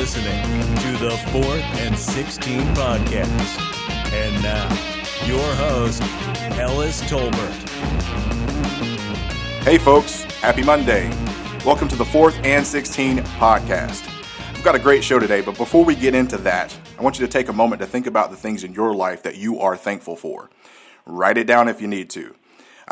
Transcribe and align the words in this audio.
listening 0.00 0.42
to 0.76 1.04
the 1.04 1.10
Fourth 1.30 1.62
and 1.76 1.94
16 1.94 2.60
podcast. 2.68 3.60
And 4.14 4.42
now, 4.42 4.66
your 5.26 5.54
host, 5.56 6.02
Ellis 6.58 7.02
Tolbert. 7.02 7.68
Hey, 9.62 9.76
folks, 9.76 10.22
happy 10.40 10.62
Monday. 10.62 11.10
Welcome 11.66 11.86
to 11.88 11.96
the 11.96 12.04
Fourth 12.06 12.40
and 12.44 12.66
16 12.66 13.18
podcast. 13.18 14.10
We've 14.54 14.64
got 14.64 14.74
a 14.74 14.78
great 14.78 15.04
show 15.04 15.18
today, 15.18 15.42
but 15.42 15.58
before 15.58 15.84
we 15.84 15.94
get 15.94 16.14
into 16.14 16.38
that, 16.38 16.74
I 16.98 17.02
want 17.02 17.20
you 17.20 17.26
to 17.26 17.30
take 17.30 17.50
a 17.50 17.52
moment 17.52 17.82
to 17.82 17.86
think 17.86 18.06
about 18.06 18.30
the 18.30 18.38
things 18.38 18.64
in 18.64 18.72
your 18.72 18.94
life 18.94 19.22
that 19.24 19.36
you 19.36 19.60
are 19.60 19.76
thankful 19.76 20.16
for. 20.16 20.48
Write 21.04 21.36
it 21.36 21.46
down 21.46 21.68
if 21.68 21.78
you 21.78 21.88
need 21.88 22.08
to. 22.10 22.34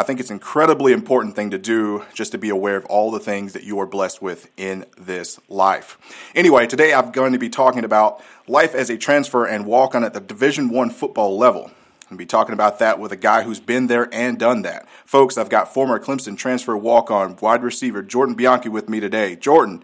I 0.00 0.04
think 0.04 0.20
it's 0.20 0.30
an 0.30 0.36
incredibly 0.36 0.92
important 0.92 1.34
thing 1.34 1.50
to 1.50 1.58
do 1.58 2.04
just 2.14 2.30
to 2.30 2.38
be 2.38 2.50
aware 2.50 2.76
of 2.76 2.84
all 2.84 3.10
the 3.10 3.18
things 3.18 3.52
that 3.54 3.64
you 3.64 3.80
are 3.80 3.86
blessed 3.86 4.22
with 4.22 4.48
in 4.56 4.84
this 4.96 5.40
life. 5.48 5.98
Anyway, 6.36 6.68
today 6.68 6.94
I'm 6.94 7.10
going 7.10 7.32
to 7.32 7.38
be 7.38 7.48
talking 7.48 7.82
about 7.82 8.22
life 8.46 8.76
as 8.76 8.90
a 8.90 8.96
transfer 8.96 9.44
and 9.44 9.66
walk 9.66 9.96
on 9.96 10.04
at 10.04 10.14
the 10.14 10.20
Division 10.20 10.68
1 10.68 10.90
football 10.90 11.36
level. 11.36 11.72
I'll 12.12 12.16
be 12.16 12.26
talking 12.26 12.52
about 12.52 12.78
that 12.78 13.00
with 13.00 13.10
a 13.10 13.16
guy 13.16 13.42
who's 13.42 13.58
been 13.58 13.88
there 13.88 14.08
and 14.14 14.38
done 14.38 14.62
that. 14.62 14.88
Folks, 15.04 15.36
I've 15.36 15.48
got 15.48 15.74
former 15.74 15.98
Clemson 15.98 16.38
transfer 16.38 16.76
walk 16.76 17.10
on 17.10 17.34
wide 17.42 17.64
receiver 17.64 18.00
Jordan 18.00 18.36
Bianchi 18.36 18.68
with 18.68 18.88
me 18.88 19.00
today. 19.00 19.34
Jordan, 19.34 19.82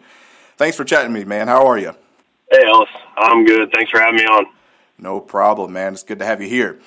thanks 0.56 0.77
for 0.77 0.84
chatting 0.84 1.12
with 1.12 1.22
me, 1.22 1.28
man. 1.28 1.48
How 1.48 1.66
are 1.66 1.77
you? 1.77 1.92
Hey, 2.52 2.64
Ellis. 2.64 2.88
I'm 3.16 3.44
good. 3.44 3.72
Thanks 3.74 3.91
for 3.91 3.98
having 3.98 4.20
me 4.20 4.27
on. 4.27 4.46
No 4.96 5.19
problem, 5.19 5.72
man. 5.72 5.92
It's 5.92 6.05
good 6.05 6.20
to 6.20 6.24
have 6.24 6.41
you 6.41 6.48
here. 6.48 6.78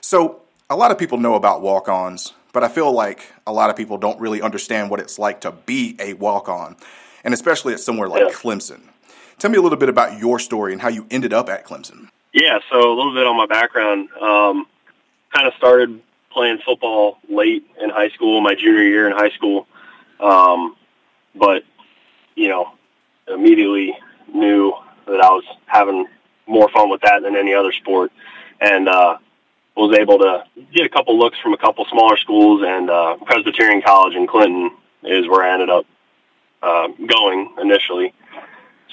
So, 0.00 0.42
a 0.70 0.76
lot 0.76 0.92
of 0.92 0.98
people 0.98 1.18
know 1.18 1.34
about 1.34 1.62
walk 1.62 1.88
ons, 1.88 2.32
but 2.56 2.64
I 2.64 2.68
feel 2.68 2.90
like 2.90 3.34
a 3.46 3.52
lot 3.52 3.68
of 3.68 3.76
people 3.76 3.98
don't 3.98 4.18
really 4.18 4.40
understand 4.40 4.88
what 4.88 4.98
it's 4.98 5.18
like 5.18 5.42
to 5.42 5.52
be 5.52 5.94
a 6.00 6.14
walk 6.14 6.48
on, 6.48 6.74
and 7.22 7.34
especially 7.34 7.74
at 7.74 7.80
somewhere 7.80 8.08
like 8.08 8.22
yeah. 8.22 8.34
Clemson. 8.34 8.80
Tell 9.38 9.50
me 9.50 9.58
a 9.58 9.60
little 9.60 9.76
bit 9.76 9.90
about 9.90 10.18
your 10.18 10.38
story 10.38 10.72
and 10.72 10.80
how 10.80 10.88
you 10.88 11.06
ended 11.10 11.34
up 11.34 11.50
at 11.50 11.66
Clemson. 11.66 12.08
Yeah, 12.32 12.60
so 12.72 12.78
a 12.78 12.96
little 12.96 13.12
bit 13.12 13.26
on 13.26 13.36
my 13.36 13.44
background. 13.44 14.08
Um, 14.12 14.66
kind 15.34 15.46
of 15.46 15.52
started 15.58 16.00
playing 16.30 16.60
football 16.64 17.18
late 17.28 17.66
in 17.78 17.90
high 17.90 18.08
school, 18.08 18.40
my 18.40 18.54
junior 18.54 18.84
year 18.84 19.06
in 19.06 19.12
high 19.12 19.32
school. 19.32 19.66
Um, 20.18 20.76
but, 21.34 21.62
you 22.36 22.48
know, 22.48 22.72
immediately 23.28 23.98
knew 24.32 24.72
that 25.04 25.20
I 25.20 25.28
was 25.28 25.44
having 25.66 26.06
more 26.46 26.70
fun 26.70 26.88
with 26.88 27.02
that 27.02 27.20
than 27.20 27.36
any 27.36 27.52
other 27.52 27.72
sport. 27.72 28.12
And, 28.62 28.88
uh, 28.88 29.18
was 29.76 29.96
able 29.98 30.18
to 30.18 30.44
get 30.72 30.86
a 30.86 30.88
couple 30.88 31.18
looks 31.18 31.38
from 31.38 31.52
a 31.52 31.58
couple 31.58 31.84
smaller 31.86 32.16
schools, 32.16 32.62
and 32.66 32.88
uh, 32.90 33.16
Presbyterian 33.24 33.82
College 33.82 34.14
in 34.14 34.26
Clinton 34.26 34.70
is 35.02 35.28
where 35.28 35.42
I 35.42 35.52
ended 35.52 35.70
up 35.70 35.86
uh, 36.62 36.88
going 37.06 37.54
initially. 37.60 38.14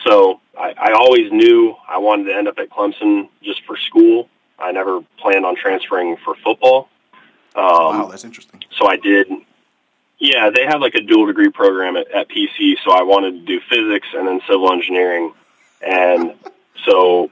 So 0.03 0.41
I, 0.57 0.73
I 0.77 0.91
always 0.91 1.31
knew 1.31 1.75
I 1.87 1.97
wanted 1.99 2.25
to 2.25 2.35
end 2.35 2.47
up 2.47 2.59
at 2.59 2.69
Clemson 2.69 3.29
just 3.41 3.63
for 3.65 3.77
school. 3.77 4.29
I 4.59 4.71
never 4.71 5.01
planned 5.17 5.45
on 5.45 5.55
transferring 5.55 6.17
for 6.17 6.35
football. 6.35 6.89
Um, 7.55 7.63
wow, 7.63 8.07
that's 8.09 8.25
interesting. 8.25 8.63
So 8.77 8.87
I 8.87 8.97
did. 8.97 9.27
Yeah, 10.19 10.49
they 10.53 10.65
have 10.65 10.81
like 10.81 10.95
a 10.95 11.01
dual 11.01 11.27
degree 11.27 11.49
program 11.49 11.95
at, 11.95 12.11
at 12.11 12.29
PC. 12.29 12.75
So 12.83 12.91
I 12.91 13.03
wanted 13.03 13.31
to 13.31 13.45
do 13.45 13.59
physics 13.69 14.07
and 14.13 14.27
then 14.27 14.41
civil 14.47 14.71
engineering, 14.71 15.33
and 15.81 16.33
so 16.85 17.31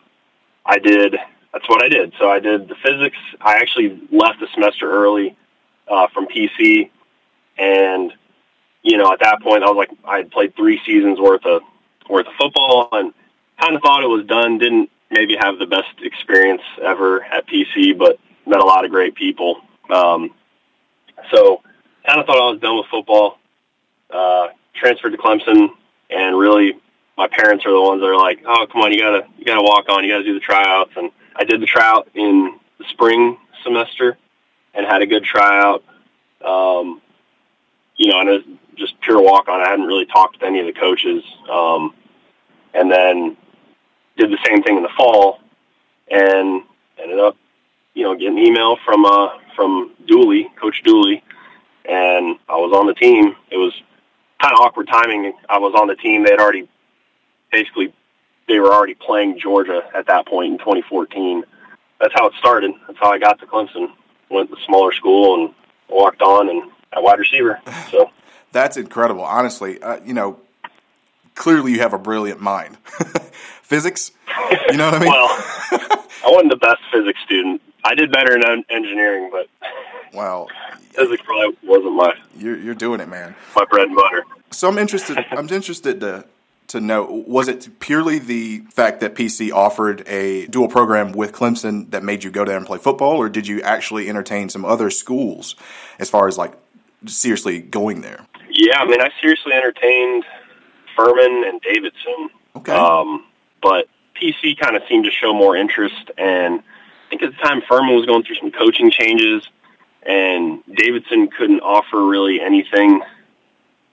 I 0.66 0.80
did 0.80 1.18
that's 1.54 1.68
what 1.68 1.84
I 1.84 1.90
did. 1.90 2.14
So 2.20 2.30
I 2.30 2.40
did 2.40 2.68
the 2.68 2.76
physics. 2.76 3.18
I 3.40 3.58
actually 3.58 4.02
left 4.12 4.42
a 4.42 4.48
semester 4.54 4.92
early 4.92 5.36
uh, 5.88 6.08
from 6.14 6.28
PC, 6.28 6.90
and 7.58 8.14
you 8.84 8.98
know, 8.98 9.12
at 9.12 9.20
that 9.20 9.42
point, 9.42 9.64
I 9.64 9.68
was 9.68 9.78
like, 9.78 9.92
I 10.06 10.18
had 10.18 10.32
played 10.32 10.56
three 10.56 10.82
seasons 10.86 11.20
worth 11.20 11.46
of 11.46 11.62
worth 12.10 12.28
of 12.28 12.34
football, 12.40 12.90
and 12.94 13.14
kind 13.60 13.76
of 13.76 13.82
thought 13.82 14.04
it 14.04 14.08
was 14.08 14.26
done. 14.26 14.58
Didn't 14.58 14.90
maybe 15.10 15.36
have 15.40 15.60
the 15.60 15.68
best 15.68 15.90
experience 16.02 16.62
ever 16.82 17.24
at 17.24 17.48
PC, 17.48 17.98
but 17.98 18.20
met 18.46 18.60
a 18.60 18.66
lot 18.66 18.86
of 18.86 18.92
great 18.92 19.16
people. 19.16 19.62
Um, 19.90 20.34
so, 21.32 21.62
kind 22.06 22.20
of 22.20 22.26
thought 22.26 22.38
I 22.38 22.52
was 22.52 22.60
done 22.60 22.78
with 22.78 22.88
football. 22.88 23.38
Uh, 24.10 24.48
transferred 24.74 25.12
to 25.12 25.18
Clemson, 25.18 25.70
and 26.10 26.38
really, 26.38 26.74
my 27.18 27.28
parents 27.28 27.66
are 27.66 27.72
the 27.72 27.82
ones 27.82 28.02
that 28.02 28.08
are 28.08 28.18
like, 28.18 28.42
"Oh, 28.46 28.66
come 28.72 28.82
on, 28.82 28.94
you 28.94 29.00
gotta 29.00 29.28
you 29.38 29.46
gotta 29.46 29.62
walk 29.62 29.90
on, 29.90 30.04
you 30.04 30.12
gotta 30.12 30.24
do 30.24 30.34
the 30.34 30.40
tryouts," 30.40 30.92
and 30.96 31.12
I 31.36 31.44
did 31.44 31.62
the 31.62 31.66
tryout 31.66 32.10
in 32.14 32.60
the 32.78 32.86
spring 32.90 33.38
semester 33.64 34.18
and 34.74 34.86
had 34.86 35.02
a 35.02 35.06
good 35.06 35.24
tryout. 35.24 35.84
Um, 36.44 37.02
you 37.96 38.12
know, 38.12 38.20
and 38.20 38.30
it 38.30 38.48
was 38.48 38.58
just 38.76 39.00
pure 39.02 39.22
walk 39.22 39.48
on. 39.48 39.62
I 39.62 39.70
hadn't 39.70 39.86
really 39.86 40.06
talked 40.06 40.40
to 40.40 40.46
any 40.46 40.60
of 40.60 40.66
the 40.66 40.74
coaches. 40.74 41.24
Um, 41.50 41.94
and 42.74 42.92
then 42.92 43.38
did 44.18 44.32
the 44.32 44.40
same 44.46 44.64
thing 44.64 44.78
in 44.78 44.84
the 44.84 44.90
fall 44.98 45.40
and 46.10 46.64
ended 47.02 47.20
up, 47.20 47.36
you 47.94 48.04
know, 48.04 48.16
getting 48.16 48.38
an 48.38 48.46
email 48.46 48.78
from, 48.86 49.06
uh, 49.06 49.30
from 49.56 49.92
Dooley, 50.08 50.50
Coach 50.60 50.82
Dooley, 50.84 51.24
and 51.86 52.38
I 52.48 52.56
was 52.56 52.74
on 52.74 52.88
the 52.88 52.94
team. 52.94 53.36
It 53.50 53.58
was 53.58 53.74
kind 54.42 54.54
of 54.54 54.60
awkward 54.60 54.88
timing. 54.88 55.34
I 55.50 55.60
was 55.60 55.74
on 55.80 55.88
the 55.88 55.96
team. 55.96 56.24
They 56.24 56.32
had 56.32 56.40
already 56.40 56.68
basically 57.52 57.94
they 58.48 58.60
were 58.60 58.74
already 58.74 58.96
playing 58.96 59.40
Georgia 59.40 59.82
at 59.96 60.08
that 60.08 60.28
point 60.28 60.52
in 60.54 60.58
2014. 60.60 61.44
That's 62.00 62.14
how 62.14 62.28
it 62.28 62.34
started. 62.40 62.72
That's 62.88 63.00
how 63.00 63.12
I 63.12 63.20
got 63.20 63.40
to 63.40 63.46
Clemson. 63.46 63.92
Went 64.30 64.50
to 64.50 64.58
smaller 64.66 64.92
school 64.92 65.36
and 65.36 65.54
walked 65.90 66.22
on 66.22 66.50
and 66.50 66.72
at 66.94 67.04
wide 67.04 67.20
receiver. 67.20 67.60
So 67.90 68.10
that's 68.52 68.78
incredible. 68.78 69.24
Honestly, 69.24 69.82
uh, 69.82 70.00
you 70.04 70.14
know, 70.14 70.40
clearly 71.36 71.74
you 71.74 71.80
have 71.80 71.94
a 71.94 72.00
brilliant 72.00 72.42
mind. 72.42 72.78
physics, 73.72 74.12
you 74.70 74.76
know 74.76 74.92
what 74.92 74.96
I 74.96 75.00
mean? 75.00 75.10
well, 75.10 75.28
I 76.26 76.30
wasn't 76.30 76.52
the 76.52 76.58
best 76.58 76.82
physics 76.92 77.20
student. 77.24 77.62
I 77.86 77.96
did 77.96 78.12
better 78.12 78.36
in 78.36 78.66
engineering, 78.70 79.32
but 79.32 79.48
wow, 80.14 80.48
physics 80.90 81.24
probably 81.24 81.58
wasn't 81.64 81.96
my. 81.96 82.14
You're 82.38 82.58
you're 82.58 82.76
doing 82.76 83.00
it, 83.00 83.08
man. 83.08 83.34
My 83.56 83.64
bread 83.70 83.88
and 83.88 83.96
butter. 83.96 84.26
So 84.52 84.68
I'm 84.68 84.78
interested. 84.78 85.18
I'm 85.32 85.48
interested 85.50 86.02
to 86.02 86.26
to 86.72 86.82
know 86.82 87.04
was 87.28 87.48
it 87.48 87.80
purely 87.80 88.18
the 88.18 88.60
fact 88.72 89.02
that 89.02 89.14
PC 89.14 89.52
offered 89.52 90.08
a 90.08 90.48
dual 90.48 90.68
program 90.68 91.12
with 91.12 91.34
Clemson 91.34 91.92
that 91.92 92.04
made 92.04 92.24
you 92.24 92.32
go 92.32 92.46
there 92.46 92.58
and 92.58 92.66
play 92.66 92.78
football, 92.78 93.18
or 93.18 93.30
did 93.30 93.48
you 93.48 93.62
actually 93.62 94.08
entertain 94.10 94.50
some 94.50 94.64
other 94.64 94.90
schools 94.90 95.56
as 96.00 96.10
far 96.10 96.28
as 96.28 96.38
like 96.38 96.54
seriously 97.06 97.60
going 97.60 98.02
there? 98.02 98.26
Yeah, 98.50 98.80
I 98.80 98.86
mean, 98.86 99.02
I 99.02 99.10
seriously 99.22 99.54
entertained 99.54 100.26
Furman 100.96 101.44
and 101.46 101.62
Davidson. 101.62 102.30
Okay. 102.56 102.74
Um, 102.74 103.26
but 103.62 103.88
PC 104.22 104.58
kind 104.58 104.76
of 104.76 104.84
seemed 104.88 105.06
to 105.06 105.12
show 105.12 105.34
more 105.34 105.56
interest, 105.56 106.12
and 106.18 106.60
I 106.60 107.10
think 107.10 107.24
at 107.24 107.32
the 107.32 107.38
time 107.38 107.62
Furman 107.68 107.96
was 107.96 108.06
going 108.06 108.24
through 108.24 108.36
some 108.36 108.52
coaching 108.52 108.92
changes, 108.92 109.48
and 110.04 110.64
Davidson 110.74 111.30
couldn't 111.30 111.62
offer 111.62 112.08
really 112.08 112.40
anything. 112.40 113.02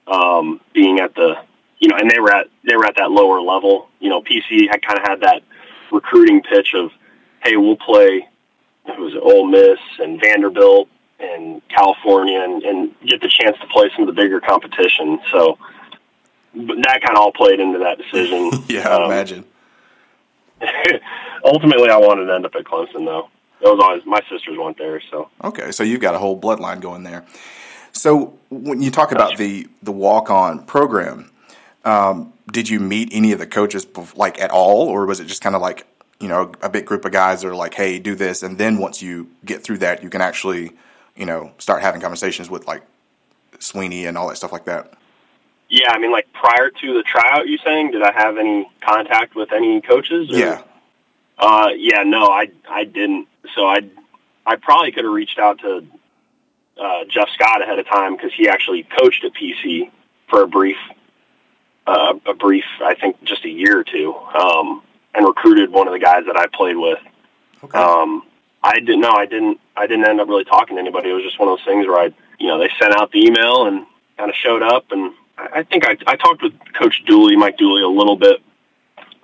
Um, 0.07 0.63
being 0.73 1.01
at 1.01 1.15
the 1.15 1.35
you 1.81 1.89
know, 1.89 1.97
and 1.97 2.11
they 2.11 2.19
were 2.19 2.33
at 2.33 2.49
they 2.65 2.77
were 2.77 2.85
at 2.85 2.97
that 2.97 3.11
lower 3.11 3.41
level. 3.41 3.89
You 4.01 4.11
know, 4.11 4.23
PC 4.23 4.69
had 4.71 4.83
kind 4.83 4.99
of 4.99 5.07
had 5.07 5.21
that 5.21 5.43
recruiting 5.91 6.43
pitch 6.43 6.75
of, 6.75 6.91
hey, 7.43 7.57
we'll 7.57 7.77
play. 7.77 8.29
It 8.87 8.99
was 8.99 9.15
Ole 9.21 9.47
Miss 9.47 9.79
and 9.99 10.21
Vanderbilt 10.21 10.89
and 11.21 11.61
California, 11.69 12.41
and, 12.41 12.63
and 12.63 12.95
get 13.07 13.21
the 13.21 13.29
chance 13.29 13.57
to 13.61 13.67
play 13.67 13.91
some 13.95 14.09
of 14.09 14.15
the 14.15 14.21
bigger 14.21 14.41
competition. 14.41 15.19
So, 15.31 15.59
but 16.55 16.77
that 16.83 17.03
kind 17.03 17.17
of 17.17 17.23
all 17.23 17.33
played 17.33 17.61
into 17.61 17.81
that 17.81 17.99
decision. 17.99 18.51
yeah, 18.69 18.89
um, 18.89 19.05
imagine. 19.05 19.45
ultimately, 21.45 21.91
I 21.91 21.97
wanted 21.97 22.27
to 22.27 22.35
end 22.35 22.47
up 22.47 22.55
at 22.55 22.65
Clemson, 22.65 23.05
though. 23.05 23.29
It 23.61 23.65
was 23.65 23.81
always 23.83 24.07
my 24.07 24.21
sisters 24.31 24.57
went 24.57 24.79
there, 24.79 25.03
so 25.11 25.29
okay. 25.43 25.73
So 25.73 25.83
you've 25.83 26.01
got 26.01 26.15
a 26.15 26.19
whole 26.19 26.41
bloodline 26.41 26.81
going 26.81 27.03
there. 27.03 27.25
So 27.93 28.39
when 28.51 28.81
you 28.81 28.91
talk 28.93 29.11
about 29.11 29.37
the 29.37 29.67
the 29.83 29.91
walk 29.91 30.31
on 30.31 30.65
program, 30.65 31.33
um, 31.85 32.33
did 32.51 32.69
you 32.69 32.81
meet 32.81 33.11
any 33.13 33.33
of 33.33 33.39
the 33.39 33.47
coaches 33.47 33.87
like 34.17 34.41
at 34.41 34.51
all, 34.51 34.89
or 34.89 35.07
was 35.07 35.21
it 35.21 35.27
just 35.27 35.43
kind 35.43 35.55
of 35.55 35.63
like 35.63 35.87
you 36.21 36.29
know 36.29 36.53
a 36.63 36.69
big 36.69 36.87
group 36.87 37.05
of 37.05 37.13
guys 37.13 37.43
that 37.43 37.49
are 37.49 37.55
like, 37.55 37.75
"Hey, 37.75 37.99
do 37.99 38.15
this," 38.15 38.43
and 38.43 38.59
then 38.59 38.79
once 38.79 39.03
you 39.03 39.31
get 39.45 39.63
through 39.63 39.79
that, 39.79 40.03
you 40.03 40.11
can 40.11 40.21
actually 40.21 40.73
you 41.17 41.27
know 41.27 41.53
start 41.59 41.83
having 41.83 42.01
conversations 42.01 42.51
with 42.51 42.67
like 42.67 42.83
Swinney 43.59 44.09
and 44.09 44.19
all 44.19 44.29
that 44.29 44.37
stuff 44.37 44.53
like 44.53 44.65
that. 44.65 44.95
Yeah, 45.69 45.93
I 45.93 45.99
mean, 45.99 46.13
like 46.13 46.33
prior 46.33 46.71
to 46.71 46.95
the 46.95 47.03
tryout, 47.03 47.47
you 47.47 47.59
saying, 47.59 47.91
did 47.91 48.03
I 48.03 48.13
have 48.13 48.39
any 48.39 48.71
contact 48.81 49.35
with 49.35 49.53
any 49.53 49.83
coaches? 49.83 50.31
Or? 50.31 50.37
Yeah. 50.37 50.63
Uh, 51.37 51.69
yeah, 51.77 52.03
no, 52.05 52.27
I 52.27 52.51
I 52.69 52.85
didn't. 52.85 53.29
So 53.55 53.67
I 53.67 53.83
I 54.47 54.57
probably 54.57 54.93
could 54.93 55.05
have 55.05 55.13
reached 55.13 55.39
out 55.39 55.61
to 55.61 55.85
uh, 56.81 57.05
Jeff 57.09 57.29
Scott 57.31 57.63
ahead 57.63 57.79
of 57.79 57.87
time 57.87 58.17
because 58.17 58.33
he 58.33 58.49
actually 58.49 58.85
coached 58.99 59.25
at 59.25 59.33
PC 59.35 59.91
for 60.29 60.43
a 60.43 60.49
brief 60.49 60.77
uh, 61.89 62.15
a 62.27 62.35
brief, 62.35 62.65
I 62.85 62.95
think, 62.95 63.23
just 63.25 63.45
a 63.45 63.49
year 63.49 63.79
or 63.79 63.85
two, 63.85 64.15
um, 64.15 64.83
and 65.15 65.27
recruited 65.27 65.71
one 65.71 65.89
of 65.89 65.93
the 65.93 65.99
guys 65.99 66.25
that 66.27 66.37
I 66.37 66.47
played 66.47 66.77
with. 66.77 66.99
Okay. 67.65 67.79
Um, 67.79 68.23
I 68.63 68.79
didn't 68.81 69.01
know. 69.01 69.13
I 69.13 69.27
didn't. 69.27 69.59
I 69.77 69.87
didn't 69.87 70.05
end 70.07 70.21
up 70.21 70.29
really 70.29 70.45
talking 70.45 70.77
to 70.77 70.81
anybody. 70.81 71.11
It 71.11 71.15
was 71.15 71.25
just 71.25 71.39
one 71.39 71.49
of 71.49 71.59
those 71.59 71.65
things 71.65 71.87
where 71.87 71.99
I, 71.99 72.15
you 72.39 72.49
know, 72.49 72.59
they 72.59 72.71
sent 72.79 72.95
out 72.95 73.11
the 73.13 73.25
email 73.25 73.67
and 73.67 73.87
kind 74.17 74.29
of 74.29 74.37
showed 74.37 74.63
up, 74.63 74.87
and 74.91 75.15
I, 75.39 75.61
I 75.61 75.63
think 75.63 75.87
I, 75.87 75.97
I 76.07 76.17
talked 76.17 76.43
with 76.43 76.53
Coach 76.75 77.05
Dooley, 77.07 77.37
Mike 77.37 77.57
Dooley, 77.57 77.83
a 77.83 77.89
little 77.89 78.17
bit 78.17 78.43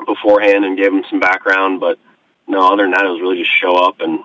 beforehand 0.07 0.65
and 0.65 0.77
gave 0.77 0.93
him 0.93 1.05
some 1.11 1.21
background, 1.21 1.81
but 1.81 1.99
no, 2.47 2.73
other 2.73 2.83
than 2.85 2.93
that, 2.93 3.05
it 3.05 3.09
was 3.09 3.21
really 3.21 3.39
just 3.39 3.51
show 3.51 3.77
up 3.77 4.01
and 4.01 4.21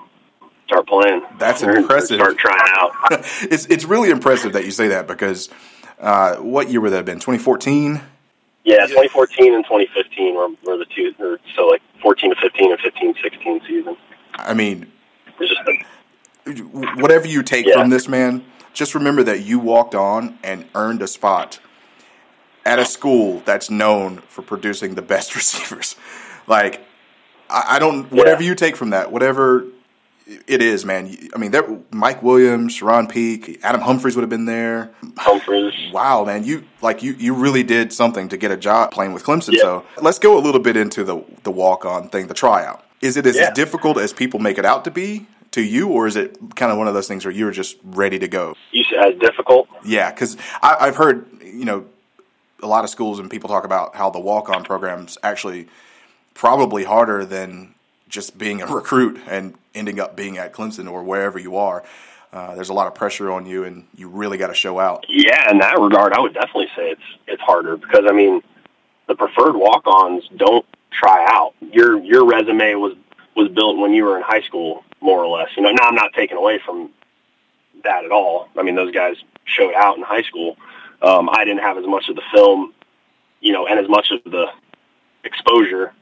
start 0.65 0.87
playing. 0.87 1.21
That's 1.37 1.63
Or 1.63 1.75
impressive. 1.75 2.19
Start 2.19 2.37
trying 2.37 2.59
out. 2.75 2.91
it's 3.43 3.65
it's 3.67 3.85
really 3.85 4.09
impressive 4.09 4.53
that 4.53 4.65
you 4.65 4.71
say 4.71 4.89
that 4.89 5.07
because 5.07 5.49
uh, 5.99 6.35
what 6.37 6.69
year 6.69 6.81
would 6.81 6.91
that 6.91 6.97
have 6.97 7.05
been? 7.05 7.19
2014. 7.19 8.01
Yeah, 8.69 8.85
2014 8.85 9.53
and 9.55 9.63
2015 9.65 10.35
were, 10.35 10.47
were 10.63 10.77
the 10.77 10.85
two, 10.85 11.13
or 11.19 11.39
so 11.55 11.67
like 11.67 11.81
14 12.01 12.35
to 12.35 12.35
15 12.41 12.71
and 12.71 12.79
15 12.81 13.15
16 13.21 13.61
season. 13.67 13.97
I 14.35 14.53
mean, 14.53 14.91
just 15.39 15.55
whatever 16.97 17.27
you 17.27 17.43
take 17.43 17.65
Yeah. 17.65 17.73
from 17.81 17.89
this 17.89 18.07
man, 18.07 18.43
just 18.73 18.93
remember 18.95 19.23
that 19.23 19.41
you 19.41 19.59
walked 19.59 19.95
on 19.95 20.37
and 20.43 20.65
earned 20.75 21.01
a 21.01 21.07
spot 21.07 21.59
at 22.65 22.77
a 22.79 22.85
school 22.85 23.41
that's 23.45 23.69
known 23.69 24.17
for 24.27 24.41
producing 24.41 24.95
the 24.95 25.01
best 25.01 25.35
receivers. 25.41 25.95
Like, 26.47 26.85
I, 27.49 27.75
I 27.75 27.79
don't. 27.79 28.11
Whatever 28.11 28.43
Yeah. 28.43 28.49
you 28.49 28.55
take 28.55 28.75
from 28.75 28.91
that, 28.91 29.11
whatever 29.11 29.65
it 30.47 30.61
is, 30.61 30.85
man. 30.85 31.15
I 31.33 31.37
mean, 31.37 31.51
there, 31.51 31.67
Mike 31.91 32.21
Williams, 32.21 32.79
Charone 32.79 33.09
Peake, 33.09 33.59
Adam 33.63 33.81
Humphries 33.81 34.15
would 34.15 34.21
have 34.21 34.29
been 34.29 34.45
there. 34.45 34.91
Humphries. 35.17 35.73
Wow, 35.93 36.25
man, 36.25 36.43
you 36.43 36.63
like 36.81 37.01
you 37.03 37.13
you 37.13 37.33
really 37.33 37.63
did 37.63 37.91
something 37.91 38.29
to 38.29 38.37
get 38.37 38.51
a 38.51 38.57
job 38.57 38.91
playing 38.91 39.13
with 39.13 39.23
Clemson. 39.23 39.53
Yeah. 39.53 39.61
So 39.61 39.85
let's 40.01 40.19
go 40.19 40.37
a 40.37 40.41
little 40.41 40.61
bit 40.61 40.77
into 40.77 41.03
the 41.03 41.23
the 41.43 41.51
walk 41.51 41.85
on 41.85 42.09
thing, 42.09 42.27
the 42.27 42.33
tryout. 42.33 42.83
Is 43.01 43.17
it 43.17 43.25
as 43.25 43.35
Yeah. 43.37 43.51
difficult 43.53 43.97
as 43.97 44.13
people 44.13 44.39
make 44.39 44.57
it 44.57 44.65
out 44.65 44.83
to 44.85 44.91
be 44.91 45.25
to 45.51 45.61
you, 45.61 45.87
or 45.89 46.05
is 46.05 46.15
it 46.15 46.37
kind 46.55 46.71
of 46.71 46.77
one 46.77 46.87
of 46.87 46.93
those 46.93 47.07
things 47.07 47.25
where 47.25 47.33
you're 47.33 47.51
just 47.51 47.77
ready 47.83 48.19
to 48.19 48.27
go? 48.27 48.55
You 48.71 48.83
said 48.83 49.13
as 49.13 49.19
difficult. 49.19 49.67
Yeah, 49.83 50.11
because 50.11 50.37
I've 50.61 50.95
heard 50.95 51.25
you 51.41 51.65
know 51.65 51.85
a 52.61 52.67
lot 52.67 52.83
of 52.83 52.89
schools 52.89 53.19
and 53.19 53.29
people 53.31 53.49
talk 53.49 53.63
about 53.63 53.95
how 53.95 54.09
the 54.09 54.19
walk 54.19 54.49
on 54.49 54.63
program's 54.63 55.17
actually 55.23 55.67
probably 56.33 56.83
harder 56.83 57.25
than 57.25 57.73
just 58.09 58.37
being 58.37 58.61
a 58.61 58.67
recruit 58.67 59.21
and 59.27 59.53
ending 59.73 59.99
up 59.99 60.15
being 60.15 60.37
at 60.37 60.51
Clemson 60.51 60.91
or 60.91 61.03
wherever 61.03 61.39
you 61.39 61.55
are. 61.55 61.83
Uh, 62.33 62.55
there's 62.55 62.69
a 62.69 62.73
lot 62.73 62.87
of 62.87 62.93
pressure 62.93 63.31
on 63.31 63.45
you, 63.45 63.63
and 63.63 63.87
you 63.95 64.07
really 64.07 64.37
got 64.37 64.47
to 64.47 64.53
show 64.53 64.79
out. 64.79 65.05
Yeah, 65.07 65.49
in 65.49 65.59
that 65.59 65.79
regard, 65.79 66.13
I 66.13 66.19
would 66.19 66.33
definitely 66.33 66.67
say 66.75 66.91
it's 66.91 67.01
it's 67.27 67.41
harder 67.41 67.77
because 67.77 68.05
I 68.07 68.11
mean, 68.11 68.41
the 69.07 69.15
preferred 69.15 69.55
walk-ons 69.55 70.27
don't 70.35 70.65
try 70.91 71.25
out. 71.27 71.53
Your 71.61 71.99
your 72.03 72.25
resume 72.25 72.75
was 72.75 72.95
was 73.35 73.49
built 73.49 73.77
when 73.77 73.93
you 73.93 74.03
were 74.03 74.17
in 74.17 74.23
high 74.23 74.41
school, 74.41 74.83
more 75.01 75.23
or 75.23 75.27
less. 75.27 75.49
You 75.55 75.63
know, 75.63 75.71
now 75.71 75.87
I'm 75.87 75.95
not 75.95 76.13
taking 76.13 76.37
away 76.37 76.59
from 76.63 76.91
that 77.83 78.05
at 78.05 78.11
all. 78.11 78.49
I 78.55 78.63
mean, 78.63 78.75
those 78.75 78.93
guys 78.93 79.15
showed 79.45 79.73
out 79.73 79.97
in 79.97 80.03
high 80.03 80.23
school. 80.23 80.57
Um, 81.01 81.29
I 81.31 81.45
didn't 81.45 81.61
have 81.61 81.77
as 81.77 81.87
much 81.87 82.09
of 82.09 82.15
the 82.15 82.21
film, 82.31 82.73
you 83.39 83.53
know, 83.53 83.65
and 83.65 83.79
as 83.79 83.87
much 83.87 84.11
of 84.11 84.23
the 84.25 84.47
exposure 85.23 85.93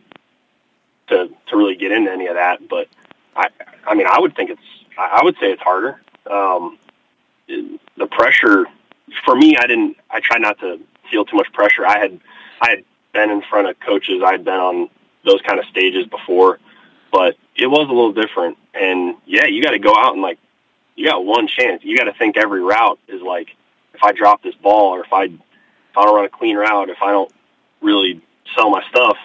to 1.07 1.30
to 1.48 1.57
really 1.57 1.75
get 1.75 1.92
into 1.92 2.12
any 2.12 2.27
of 2.27 2.36
that. 2.36 2.68
But 2.68 2.88
I, 3.36 3.50
I 3.86 3.95
mean, 3.95 4.07
I 4.07 4.19
would 4.19 4.36
think 4.36 4.50
it's, 4.50 4.62
I 4.98 5.19
I 5.19 5.24
would 5.24 5.36
say 5.39 5.51
it's 5.51 5.62
harder. 5.62 6.01
Um, 6.30 6.77
the 7.48 8.07
pressure 8.07 8.65
for 9.24 9.36
me, 9.36 9.57
I 9.57 9.68
didn't. 9.68 9.98
I 10.09 10.19
try 10.19 10.38
not 10.38 10.59
to 10.59 10.80
feel 11.09 11.25
too 11.25 11.38
much 11.38 11.51
pressure. 11.54 11.86
I 11.86 12.00
had, 12.00 12.19
I 12.62 12.69
had 12.71 12.83
been 13.13 13.30
in 13.30 13.42
front 13.42 13.68
of 13.69 13.80
coaches. 13.80 14.21
I'd 14.25 14.44
been 14.44 14.54
on 14.59 14.89
those 15.25 15.42
kind 15.42 15.59
of 15.59 15.65
stages 15.68 16.06
before, 16.07 16.59
but 17.12 17.36
it 17.56 17.68
was 17.68 17.88
a 17.88 17.94
little 17.94 18.13
different. 18.13 18.57
And 18.74 19.15
yeah, 19.25 19.45
you 19.45 19.63
got 19.63 19.71
to 19.71 19.80
go 19.80 19.95
out 19.95 20.13
and 20.13 20.21
like, 20.21 20.39
you 20.95 21.06
got 21.06 21.25
one 21.25 21.48
chance. 21.48 21.83
You 21.83 21.98
got 21.98 22.06
to 22.06 22.13
think 22.13 22.38
every 22.38 22.62
route 22.62 23.00
is 23.07 23.21
like, 23.21 23.56
if 23.94 24.04
I 24.04 24.12
drop 24.12 24.44
this 24.44 24.56
ball 24.56 24.94
or 24.95 25.06
if 25.06 25.13
I, 25.13 25.24
if 25.24 25.98
I 25.98 26.04
don't 26.04 26.15
run 26.15 26.25
a 26.25 26.30
clean 26.30 26.57
route, 26.57 26.89
if 26.89 27.01
I 27.01 27.12
don't 27.12 27.31
really 27.81 28.21
sell 28.56 28.69
my 28.69 28.83
stuff, 28.89 29.18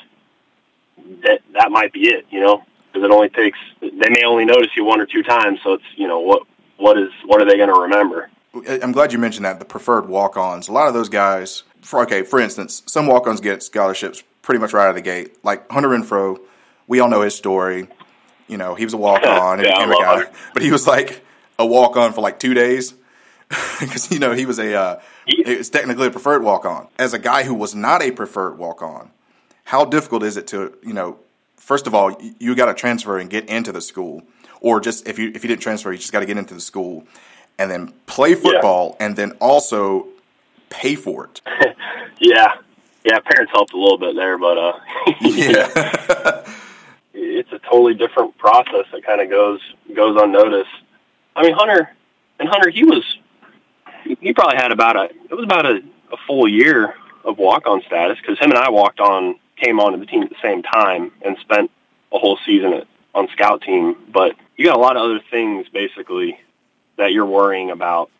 that 1.24 1.40
that 1.54 1.70
might 1.70 1.92
be 1.92 2.08
it. 2.08 2.26
You 2.30 2.40
know, 2.40 2.64
because 2.92 3.04
it 3.04 3.10
only 3.12 3.28
takes. 3.28 3.58
They 3.80 4.08
may 4.10 4.24
only 4.24 4.44
notice 4.44 4.70
you 4.76 4.84
one 4.84 5.00
or 5.00 5.06
two 5.06 5.22
times, 5.22 5.60
so 5.62 5.74
it's 5.74 5.84
you 5.96 6.06
know 6.08 6.20
what 6.20 6.42
what 6.76 6.98
is 6.98 7.10
what 7.26 7.40
are 7.40 7.44
they 7.44 7.56
going 7.56 7.72
to 7.72 7.80
remember? 7.82 8.30
I'm 8.82 8.92
glad 8.92 9.12
you 9.12 9.18
mentioned 9.18 9.46
that 9.46 9.58
the 9.58 9.64
preferred 9.64 10.08
walk-ons. 10.08 10.68
A 10.68 10.72
lot 10.72 10.86
of 10.86 10.92
those 10.92 11.08
guys, 11.08 11.62
for 11.80 12.02
okay, 12.02 12.22
for 12.22 12.38
instance, 12.38 12.82
some 12.86 13.06
walk-ons 13.06 13.40
get 13.40 13.62
scholarships 13.62 14.22
pretty 14.42 14.58
much 14.60 14.72
right 14.74 14.84
out 14.84 14.90
of 14.90 14.94
the 14.96 15.00
gate. 15.00 15.42
Like 15.42 15.70
Hunter 15.70 15.88
Renfrow, 15.88 16.38
we 16.86 17.00
all 17.00 17.08
know 17.08 17.22
his 17.22 17.34
story. 17.34 17.88
You 18.48 18.58
know, 18.58 18.74
he 18.74 18.84
was 18.84 18.92
a 18.92 18.98
walk-on 18.98 19.58
and 19.60 19.66
Yeah, 19.66 19.74
became 19.76 19.92
a 19.92 19.94
guy, 19.94 20.14
Hunter. 20.16 20.30
but 20.52 20.62
he 20.62 20.70
was 20.70 20.86
like 20.86 21.24
a 21.58 21.64
walk-on 21.64 22.12
for 22.12 22.20
like 22.20 22.38
two 22.38 22.52
days 22.52 22.92
because 23.80 24.10
you 24.10 24.18
know 24.18 24.32
he 24.32 24.44
was 24.44 24.58
a 24.58 24.74
uh, 24.74 25.00
it 25.26 25.56
was 25.58 25.70
technically 25.70 26.08
a 26.08 26.10
preferred 26.10 26.42
walk-on. 26.42 26.88
As 26.98 27.14
a 27.14 27.18
guy 27.18 27.44
who 27.44 27.54
was 27.54 27.74
not 27.74 28.02
a 28.02 28.10
preferred 28.10 28.58
walk-on, 28.58 29.10
how 29.72 29.86
difficult 29.86 30.22
is 30.22 30.36
it 30.36 30.46
to 30.48 30.76
you 30.82 30.92
know? 30.92 31.18
First 31.56 31.86
of 31.86 31.94
all, 31.94 32.14
you, 32.38 32.54
got 32.54 32.66
to 32.66 32.74
transfer 32.74 33.18
and 33.18 33.30
get 33.30 33.48
into 33.48 33.72
the 33.72 33.80
school, 33.80 34.22
or 34.60 34.80
just 34.80 35.08
if 35.08 35.18
you 35.18 35.32
if 35.34 35.42
you 35.42 35.48
didn't 35.48 35.62
transfer, 35.62 35.90
you 35.90 35.98
just 35.98 36.12
got 36.12 36.20
to 36.20 36.26
get 36.26 36.36
into 36.36 36.52
the 36.52 36.60
school 36.60 37.06
and 37.58 37.70
then 37.70 37.94
play 38.06 38.34
football 38.34 38.96
and 39.00 39.16
then 39.16 39.32
also 39.40 40.06
pay 40.68 40.94
for 40.94 41.24
it. 41.24 41.40
Yeah, 42.20 42.54
yeah. 43.04 43.18
Parents 43.18 43.50
helped 43.52 43.72
a 43.72 43.76
little 43.76 43.98
bit 43.98 44.14
there, 44.14 44.38
but 44.38 44.56
uh, 44.56 44.78
Yeah. 45.22 45.66
it's 47.14 47.50
a 47.50 47.58
totally 47.58 47.94
different 47.94 48.38
process 48.38 48.86
that 48.92 49.02
kind 49.04 49.20
of 49.20 49.28
goes 49.28 49.60
goes 49.92 50.16
unnoticed. 50.20 50.70
I 51.34 51.42
mean, 51.42 51.54
Hunter 51.54 51.90
and 52.38 52.48
Hunter, 52.48 52.70
he 52.70 52.84
was 52.84 53.02
he, 54.04 54.16
he 54.20 54.32
probably 54.32 54.56
had 54.56 54.70
about 54.70 54.94
a 54.94 55.04
it 55.30 55.34
was 55.34 55.42
about 55.42 55.66
a, 55.66 55.82
a 56.12 56.16
full 56.28 56.46
year 56.46 56.94
of 57.24 57.38
walk 57.38 57.66
on 57.66 57.82
status 57.88 58.18
because 58.20 58.38
him 58.38 58.50
and 58.50 58.58
I 58.58 58.70
walked 58.70 59.00
on 59.00 59.40
came 59.62 59.80
onto 59.80 59.98
the 59.98 60.06
team 60.06 60.22
at 60.22 60.30
the 60.30 60.36
same 60.42 60.62
time 60.62 61.12
and 61.24 61.36
spent 61.38 61.70
a 62.12 62.18
whole 62.18 62.38
season 62.44 62.72
at, 62.72 62.86
on 63.14 63.28
scout 63.32 63.62
team. 63.62 63.96
But 64.12 64.34
you 64.56 64.66
got 64.66 64.76
a 64.76 64.80
lot 64.80 64.96
of 64.96 65.02
other 65.02 65.20
things 65.30 65.66
basically 65.68 66.38
that 66.96 67.12
you're 67.12 67.26
worrying 67.26 67.70
about. 67.70 68.10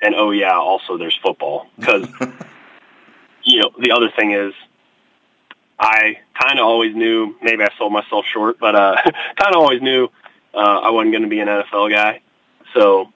And 0.00 0.14
oh 0.14 0.30
yeah, 0.30 0.56
also 0.56 0.96
there's 0.96 1.18
football 1.22 1.66
because 1.76 2.08
you 3.44 3.60
know 3.60 3.70
the 3.78 3.90
other 3.90 4.10
thing 4.16 4.32
is 4.32 4.54
I 5.78 6.18
kind 6.38 6.58
of 6.58 6.66
always 6.66 6.94
knew, 6.94 7.36
maybe 7.40 7.62
I 7.62 7.68
sold 7.78 7.92
myself 7.92 8.24
short, 8.26 8.58
but 8.58 8.74
uh, 8.74 8.96
kind 9.04 9.54
of 9.54 9.56
always 9.56 9.80
knew 9.80 10.08
uh, 10.52 10.58
I 10.58 10.90
wasn't 10.90 11.12
going 11.12 11.22
to 11.22 11.28
be 11.28 11.40
an 11.40 11.48
NFL 11.48 11.90
guy. 11.90 12.20
So, 12.74 13.12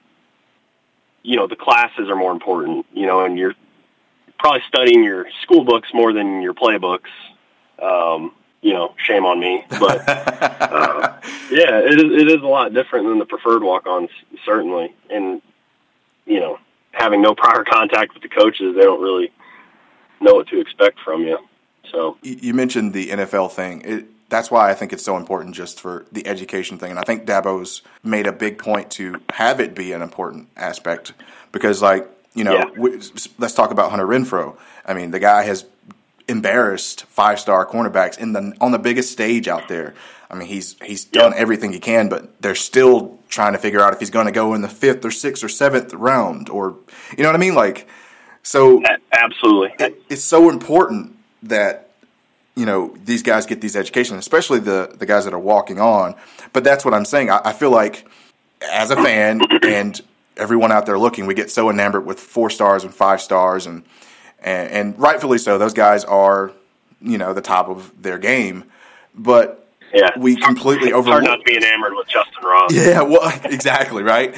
you 1.23 1.35
know, 1.35 1.47
the 1.47 1.55
classes 1.55 2.09
are 2.09 2.15
more 2.15 2.31
important, 2.31 2.85
you 2.93 3.05
know, 3.05 3.25
and 3.25 3.37
you're 3.37 3.55
probably 4.39 4.61
studying 4.67 5.03
your 5.03 5.27
school 5.41 5.65
books 5.65 5.89
more 5.93 6.13
than 6.13 6.41
your 6.41 6.53
playbooks. 6.53 7.11
Um, 7.83 8.33
you 8.61 8.71
know, 8.73 8.93
shame 8.97 9.25
on 9.25 9.39
me, 9.41 9.65
but 9.69 10.07
uh, 10.07 11.13
yeah, 11.51 11.79
it 11.79 11.99
is, 11.99 12.21
it 12.21 12.27
is 12.29 12.41
a 12.41 12.47
lot 12.47 12.73
different 12.73 13.07
than 13.07 13.19
the 13.19 13.25
preferred 13.25 13.61
walk-ons, 13.61 14.09
certainly. 14.45 14.95
And, 15.09 15.41
you 16.25 16.39
know, 16.39 16.57
having 16.93 17.21
no 17.21 17.35
prior 17.35 17.65
contact 17.65 18.13
with 18.13 18.23
the 18.23 18.29
coaches, 18.29 18.73
they 18.75 18.83
don't 18.83 19.01
really 19.01 19.33
know 20.21 20.35
what 20.35 20.47
to 20.47 20.61
expect 20.61 20.99
from 21.01 21.23
you. 21.23 21.37
So, 21.91 22.17
You 22.21 22.53
mentioned 22.53 22.93
the 22.93 23.09
NFL 23.09 23.51
thing. 23.51 23.81
It, 23.83 24.29
that's 24.29 24.49
why 24.49 24.69
I 24.69 24.73
think 24.73 24.93
it's 24.93 25.03
so 25.03 25.17
important 25.17 25.53
just 25.55 25.81
for 25.81 26.05
the 26.11 26.25
education 26.25 26.77
thing. 26.77 26.89
And 26.91 26.99
I 26.99 27.03
think 27.03 27.25
Dabo's 27.25 27.81
made 28.01 28.25
a 28.27 28.31
big 28.31 28.57
point 28.57 28.89
to 28.91 29.21
have 29.33 29.59
it 29.59 29.75
be 29.75 29.91
an 29.91 30.01
important 30.01 30.47
aspect 30.55 31.13
because, 31.51 31.81
like, 31.81 32.09
you 32.33 32.45
know, 32.45 32.53
Yeah. 32.53 32.65
we, 32.77 32.91
let's 33.37 33.53
talk 33.53 33.71
about 33.71 33.91
Hunter 33.91 34.07
Renfrow. 34.07 34.55
I 34.85 34.93
mean, 34.93 35.11
the 35.11 35.19
guy 35.19 35.43
has 35.43 35.65
embarrassed 36.27 37.05
five 37.05 37.39
star 37.39 37.65
cornerbacks 37.65 38.17
in 38.17 38.33
the 38.33 38.55
on 38.61 38.71
the 38.71 38.79
biggest 38.79 39.11
stage 39.11 39.47
out 39.47 39.67
there. 39.67 39.93
I 40.29 40.35
mean, 40.35 40.47
he's 40.47 40.75
he's 40.83 41.05
done 41.05 41.33
everything 41.35 41.73
he 41.73 41.79
can, 41.79 42.09
but 42.09 42.41
they're 42.41 42.55
still 42.55 43.19
trying 43.29 43.53
to 43.53 43.59
figure 43.59 43.81
out 43.81 43.93
if 43.93 43.99
he's 43.99 44.09
going 44.09 44.25
to 44.25 44.31
go 44.31 44.53
in 44.53 44.61
the 44.61 44.69
fifth 44.69 45.05
or 45.05 45.11
sixth 45.11 45.43
or 45.43 45.49
seventh 45.49 45.93
round, 45.93 46.49
or 46.49 46.75
you 47.15 47.23
know 47.23 47.29
what 47.29 47.35
I 47.35 47.39
mean. 47.39 47.55
Like, 47.55 47.87
so 48.41 48.81
absolutely. 49.11 49.73
it, 49.79 50.01
it's 50.09 50.23
so 50.23 50.49
important 50.49 51.15
that 51.43 51.91
you 52.55 52.65
know 52.65 52.95
these 53.03 53.21
guys 53.21 53.45
get 53.45 53.61
these 53.61 53.75
education, 53.75 54.17
especially 54.17 54.59
the 54.59 54.95
the 54.97 55.05
guys 55.05 55.25
that 55.25 55.33
are 55.33 55.39
walking 55.39 55.79
on. 55.79 56.15
But 56.51 56.63
that's 56.63 56.83
what 56.83 56.93
I'm 56.93 57.05
saying. 57.05 57.29
I, 57.29 57.41
I 57.45 57.53
feel 57.53 57.71
like 57.71 58.07
as 58.71 58.89
a 58.89 58.95
fan 58.95 59.41
and 59.63 60.01
everyone 60.37 60.71
out 60.71 60.85
there 60.85 60.97
looking, 60.97 61.27
we 61.27 61.35
get 61.35 61.51
so 61.51 61.69
enamored 61.69 62.05
with 62.05 62.19
four 62.19 62.49
stars 62.49 62.83
and 62.83 62.93
five 62.93 63.21
stars, 63.21 63.67
and 63.67 63.83
and, 64.43 64.69
and 64.71 64.99
rightfully 64.99 65.37
so. 65.37 65.57
Those 65.57 65.73
guys 65.73 66.03
are 66.03 66.51
you 67.01 67.17
know 67.17 67.33
the 67.33 67.41
top 67.41 67.69
of 67.69 67.91
their 68.01 68.17
game, 68.17 68.65
but 69.15 69.67
Yeah. 69.93 70.09
we 70.17 70.35
completely 70.35 70.89
It's 70.89 71.07
hard 71.07 71.23
not 71.23 71.37
to 71.37 71.43
be 71.43 71.57
enamored 71.57 71.93
with 71.95 72.07
Justyn 72.07 72.43
Ross. 72.43 72.73
Yeah, 72.73 73.01
well, 73.01 73.31
exactly 73.45 74.03
right. 74.03 74.35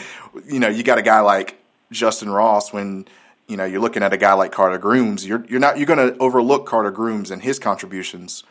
You 0.48 0.60
know, 0.60 0.68
you 0.68 0.84
got 0.84 0.98
a 0.98 1.02
guy 1.04 1.20
like 1.22 1.58
Justyn 1.94 2.34
Ross 2.34 2.74
when 2.74 3.06
you 3.48 3.58
know 3.58 3.66
you're 3.66 3.82
looking 3.82 4.04
at 4.04 4.12
a 4.14 4.18
guy 4.18 4.34
like 4.34 4.52
Carter 4.52 4.78
Grooms. 4.78 5.26
You're 5.28 5.46
you're 5.48 5.60
not 5.60 5.78
you're 5.78 5.86
going 5.88 6.00
to 6.14 6.18
overlook 6.20 6.66
Carter 6.66 6.92
Grooms 6.92 7.30
and 7.32 7.42
his 7.42 7.60
contributions 7.60 8.44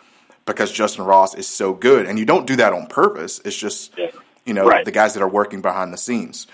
because 0.46 0.70
Justyn 0.72 1.06
Ross 1.06 1.34
is 1.34 1.46
so 1.48 1.72
good, 1.72 2.06
and 2.06 2.18
you 2.18 2.24
don't 2.24 2.46
do 2.46 2.54
that 2.56 2.72
on 2.72 2.86
purpose. 2.86 3.40
It's 3.44 3.56
just 3.56 3.92
Yeah. 3.98 4.10
you 4.44 4.54
know 4.54 4.66
Right. 4.66 4.84
the 4.84 4.92
guys 4.92 5.14
that 5.14 5.22
are 5.22 5.28
working 5.28 5.60
behind 5.62 5.92
the 5.92 5.96
scenes. 5.98 6.46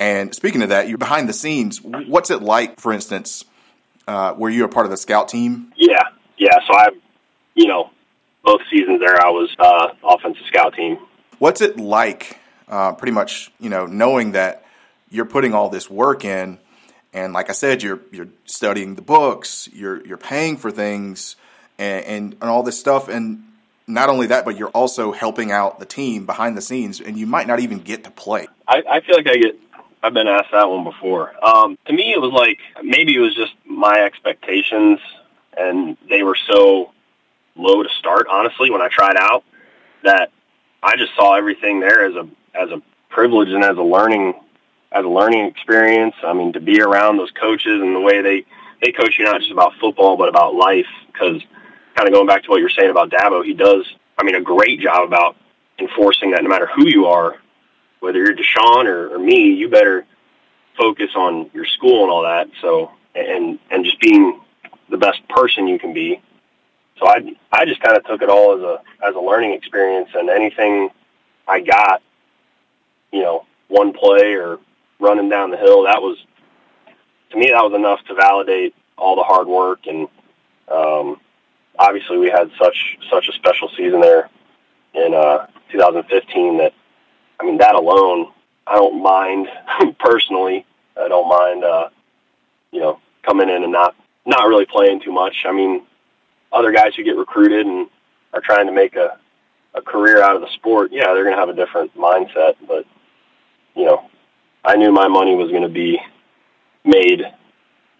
And 0.00 0.32
speaking 0.32 0.62
of 0.62 0.68
that, 0.68 0.88
you're 0.88 0.96
behind 0.96 1.28
the 1.28 1.32
scenes. 1.32 1.82
What's 1.82 2.30
it 2.30 2.40
like, 2.40 2.78
for 2.78 2.92
instance, 2.92 3.44
uh, 4.08 4.34
were 4.36 4.48
you 4.48 4.64
a 4.64 4.68
part 4.68 4.86
of 4.86 4.90
the 4.90 4.96
scout 4.96 5.28
team? 5.28 5.72
Yeah, 5.76 6.02
yeah. 6.38 6.56
So 6.66 6.74
I, 6.74 6.88
you 7.54 7.66
know, 7.66 7.90
both 8.42 8.62
seasons 8.70 9.00
there, 9.00 9.20
I 9.20 9.28
was 9.28 9.54
uh, 9.58 9.88
offensive 10.02 10.44
scout 10.46 10.74
team. 10.74 10.98
What's 11.38 11.60
it 11.60 11.78
like, 11.78 12.40
uh, 12.68 12.94
pretty 12.94 13.12
much, 13.12 13.52
you 13.60 13.68
know, 13.68 13.86
knowing 13.86 14.32
that 14.32 14.64
you're 15.10 15.26
putting 15.26 15.52
all 15.52 15.68
this 15.68 15.90
work 15.90 16.24
in, 16.24 16.58
and 17.12 17.32
like 17.32 17.50
I 17.50 17.52
said, 17.52 17.82
you're 17.82 18.00
you're 18.10 18.28
studying 18.44 18.94
the 18.94 19.02
books, 19.02 19.68
you're 19.72 20.04
you're 20.06 20.18
paying 20.18 20.56
for 20.56 20.70
things, 20.70 21.36
and, 21.78 22.04
and, 22.04 22.32
and 22.40 22.50
all 22.50 22.62
this 22.62 22.78
stuff, 22.80 23.08
and 23.08 23.44
not 23.86 24.08
only 24.08 24.26
that, 24.28 24.44
but 24.44 24.58
you're 24.58 24.68
also 24.70 25.12
helping 25.12 25.52
out 25.52 25.80
the 25.80 25.86
team 25.86 26.26
behind 26.26 26.56
the 26.56 26.62
scenes, 26.62 27.00
and 27.00 27.16
you 27.16 27.26
might 27.26 27.46
not 27.46 27.60
even 27.60 27.78
get 27.78 28.04
to 28.04 28.10
play. 28.10 28.46
I, 28.66 28.82
I 28.90 29.00
feel 29.00 29.16
like 29.16 29.28
I 29.28 29.36
get. 29.36 29.58
I've 30.02 30.14
been 30.14 30.28
asked 30.28 30.52
that 30.52 30.68
one 30.68 30.84
before. 30.84 31.32
Um, 31.44 31.78
to 31.86 31.92
me, 31.92 32.12
it 32.12 32.20
was 32.20 32.32
like 32.32 32.58
maybe 32.82 33.14
it 33.14 33.20
was 33.20 33.34
just 33.34 33.52
my 33.66 34.00
expectations, 34.00 35.00
and 35.56 35.96
they 36.08 36.22
were 36.22 36.36
so 36.36 36.92
low 37.56 37.82
to 37.82 37.88
start. 37.98 38.26
Honestly, 38.30 38.70
when 38.70 38.80
I 38.80 38.88
tried 38.88 39.16
out, 39.16 39.44
that 40.04 40.30
I 40.82 40.96
just 40.96 41.14
saw 41.16 41.34
everything 41.34 41.80
there 41.80 42.04
as 42.04 42.14
a 42.14 42.28
as 42.54 42.70
a 42.70 42.80
privilege 43.08 43.48
and 43.48 43.64
as 43.64 43.76
a 43.76 43.82
learning 43.82 44.34
as 44.92 45.04
a 45.04 45.08
learning 45.08 45.46
experience. 45.46 46.14
I 46.22 46.32
mean, 46.32 46.52
to 46.52 46.60
be 46.60 46.80
around 46.80 47.16
those 47.16 47.30
coaches 47.32 47.80
and 47.80 47.94
the 47.94 48.00
way 48.00 48.22
they 48.22 48.44
they 48.80 48.92
coach 48.92 49.18
you 49.18 49.24
not 49.24 49.40
just 49.40 49.50
about 49.50 49.74
football 49.80 50.16
but 50.16 50.28
about 50.28 50.54
life. 50.54 50.86
Because 51.12 51.42
kind 51.94 52.08
of 52.08 52.14
going 52.14 52.26
back 52.26 52.44
to 52.44 52.50
what 52.50 52.60
you're 52.60 52.70
saying 52.70 52.90
about 52.90 53.10
Dabo, 53.10 53.44
he 53.44 53.54
does. 53.54 53.84
I 54.16 54.24
mean, 54.24 54.36
a 54.36 54.40
great 54.40 54.80
job 54.80 55.06
about 55.06 55.36
enforcing 55.78 56.30
that. 56.32 56.42
No 56.42 56.48
matter 56.48 56.68
who 56.74 56.86
you 56.86 57.06
are, 57.06 57.36
whether 58.00 58.18
you're 58.18 58.34
Deshaun 58.34 58.86
or, 58.86 59.14
or 59.14 59.18
me, 59.18 59.52
you 59.52 59.68
better 59.68 60.06
focus 60.76 61.10
on 61.16 61.50
your 61.52 61.64
school 61.64 62.02
and 62.02 62.10
all 62.10 62.22
that. 62.22 62.48
So 62.60 62.90
and 63.14 63.58
and 63.70 63.84
just 63.84 64.00
being 64.00 64.40
the 64.88 64.96
best 64.96 65.26
person 65.28 65.66
you 65.66 65.78
can 65.78 65.92
be. 65.92 66.20
So 66.98 67.08
I 67.08 67.34
I 67.52 67.64
just 67.64 67.80
kind 67.80 67.96
of 67.96 68.04
took 68.04 68.22
it 68.22 68.28
all 68.28 68.56
as 68.56 68.62
a 68.62 69.06
as 69.06 69.14
a 69.14 69.20
learning 69.20 69.52
experience, 69.52 70.10
and 70.14 70.30
anything 70.30 70.90
I 71.46 71.60
got, 71.60 72.02
you 73.12 73.22
know, 73.22 73.46
one 73.68 73.92
play 73.92 74.34
or 74.34 74.58
running 75.00 75.28
down 75.28 75.50
the 75.50 75.56
hill, 75.56 75.84
that 75.84 76.02
was 76.02 76.18
to 77.30 77.36
me 77.36 77.50
that 77.50 77.62
was 77.62 77.74
enough 77.74 78.04
to 78.06 78.14
validate 78.14 78.74
all 78.96 79.16
the 79.16 79.22
hard 79.22 79.46
work 79.46 79.86
and 79.86 80.08
um, 80.70 81.20
obviously 81.78 82.18
we 82.18 82.28
had 82.28 82.50
such 82.60 82.98
such 83.10 83.28
a 83.28 83.32
special 83.32 83.68
season 83.76 84.00
there 84.00 84.28
in 84.94 85.14
uh, 85.14 85.46
2015 85.70 86.58
that 86.58 86.72
I 87.40 87.44
mean 87.44 87.58
that 87.58 87.74
alone 87.74 88.32
I 88.66 88.74
don't 88.74 89.02
mind 89.02 89.48
personally. 89.98 90.66
I 90.96 91.08
don't 91.08 91.28
mind 91.28 91.64
uh, 91.64 91.88
you 92.70 92.80
know 92.80 93.00
coming 93.22 93.48
in 93.48 93.62
and 93.62 93.72
not 93.72 93.94
not 94.26 94.46
really 94.46 94.66
playing 94.66 95.00
too 95.00 95.12
much. 95.12 95.44
I 95.46 95.52
mean 95.52 95.82
other 96.52 96.72
guys 96.72 96.94
who 96.94 97.04
get 97.04 97.16
recruited 97.16 97.66
and 97.66 97.88
are 98.32 98.40
trying 98.40 98.66
to 98.66 98.72
make 98.72 98.96
a 98.96 99.18
a 99.74 99.82
career 99.82 100.22
out 100.22 100.34
of 100.34 100.40
the 100.40 100.50
sport 100.54 100.90
yeah 100.92 101.12
they're 101.12 101.24
going 101.24 101.34
to 101.34 101.40
have 101.40 101.48
a 101.48 101.54
different 101.54 101.94
mindset. 101.96 102.56
But 102.66 102.84
you 103.74 103.84
know 103.84 104.08
I 104.64 104.76
knew 104.76 104.92
my 104.92 105.08
money 105.08 105.34
was 105.34 105.50
going 105.50 105.62
to 105.62 105.68
be 105.68 105.98
made 106.84 107.22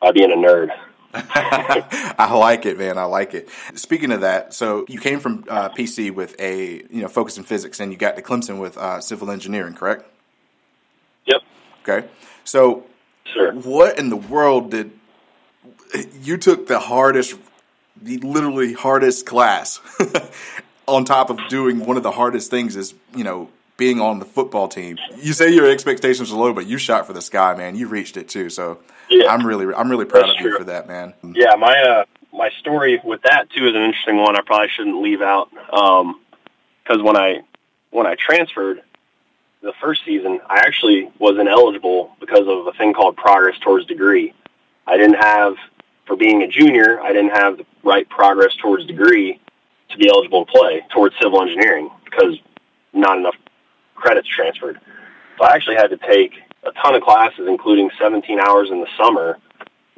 by 0.01 0.13
being 0.13 0.33
a 0.33 0.37
nerd 0.37 0.71
I 1.15 2.35
like 2.35 2.67
it, 2.67 2.79
man. 2.79 2.99
I 2.99 3.05
like 3.05 3.35
it. 3.35 3.49
Speaking 3.75 4.13
of 4.13 4.21
that, 4.21 4.53
so 4.53 4.85
you 4.89 5.01
came 5.01 5.21
from 5.21 5.45
uh, 5.49 5.71
PC 5.71 6.13
with 6.13 6.39
a 6.39 6.83
you 6.91 7.03
know 7.03 7.09
focus 7.09 7.39
in 7.39 7.45
physics, 7.45 7.81
and 7.81 7.91
you 7.93 7.99
got 7.99 8.17
to 8.17 8.23
Clemson 8.23 8.61
with 8.61 8.77
uh, 8.77 9.01
civil 9.01 9.31
engineering, 9.31 9.75
correct? 9.75 10.05
Yep. 11.27 11.43
Okay. 11.83 12.09
So, 12.45 12.85
sure. 13.25 13.53
what 13.53 13.99
in 13.99 14.11
the 14.11 14.17
world 14.17 14.71
did 14.71 14.93
you 16.21 16.37
took 16.37 16.67
the 16.67 16.79
hardest, 16.79 17.37
the 18.01 18.19
literally 18.19 18.75
hardest 18.75 19.25
class, 19.27 19.81
on 20.87 21.05
top 21.05 21.31
of 21.31 21.39
doing 21.49 21.85
one 21.85 21.97
of 21.97 22.03
the 22.03 22.11
hardest 22.11 22.51
things 22.51 22.77
is 22.77 22.95
you 23.15 23.25
know 23.25 23.49
being 23.79 24.01
on 24.01 24.19
the 24.19 24.27
football 24.27 24.69
team. 24.69 24.99
You 25.17 25.33
say 25.33 25.51
your 25.51 25.71
expectations 25.71 26.31
are 26.31 26.37
low, 26.37 26.53
but 26.53 26.67
you 26.67 26.77
shot 26.77 27.07
for 27.07 27.15
the 27.15 27.23
sky, 27.23 27.55
man. 27.55 27.77
You 27.77 27.89
reached 27.89 28.19
it 28.19 28.29
too. 28.29 28.51
So 28.51 28.81
yeah. 29.09 29.33
I'm 29.33 29.47
really, 29.47 29.73
I'm 29.73 29.89
really 29.89 30.05
proud 30.05 30.29
of 30.29 30.37
you 30.37 30.51
true. 30.51 30.59
for 30.59 30.65
that, 30.65 30.87
man. 30.87 31.15
Yeah, 31.23 31.55
my 31.55 31.75
uh, 31.81 32.05
my 32.33 32.51
story 32.59 33.01
with 33.03 33.23
that 33.23 33.49
too 33.51 33.67
is 33.67 33.75
an 33.75 33.83
interesting 33.83 34.19
one. 34.19 34.37
I 34.37 34.43
probably 34.43 34.69
shouldn't 34.69 35.01
leave 35.01 35.23
out 35.23 35.49
because 35.51 36.99
um, 36.99 37.05
when 37.05 37.17
I 37.17 37.41
when 37.91 38.07
I 38.07 38.17
transferred 38.17 38.83
the 39.63 39.73
first 39.81 40.05
season, 40.05 40.41
I 40.49 40.59
actually 40.59 41.11
was 41.19 41.39
ineligible 41.39 42.15
because 42.21 42.47
of 42.47 42.67
a 42.67 42.73
thing 42.77 42.93
called 42.93 43.17
progress 43.17 43.59
towards 43.61 43.87
degree. 43.87 44.35
I 44.87 44.97
didn't 44.97 45.23
have 45.23 45.55
for 46.07 46.17
being 46.17 46.43
a 46.43 46.49
junior, 46.49 47.01
I 47.01 47.13
didn't 47.13 47.37
have 47.37 47.59
the 47.59 47.67
right 47.85 48.09
progress 48.09 48.57
towards 48.57 48.87
degree 48.87 49.39
to 49.91 49.99
be 49.99 50.09
eligible 50.09 50.47
to 50.47 50.53
play 50.53 50.83
towards 50.91 51.15
civil 51.21 51.41
engineering 51.43 51.91
because 52.05 52.39
not 52.93 53.19
enough 53.19 53.35
credits 53.99 54.29
transferred. 54.29 54.81
So 55.39 55.45
I 55.45 55.55
actually 55.55 55.77
had 55.77 55.91
to 55.91 55.97
take 55.97 56.33
a 56.65 56.73
ton 56.73 56.95
of 56.95 57.03
classes, 57.03 57.47
including 57.49 57.91
17 57.99 58.41
hours 58.41 58.71
in 58.71 58.81
the 58.81 58.89
summer 58.97 59.39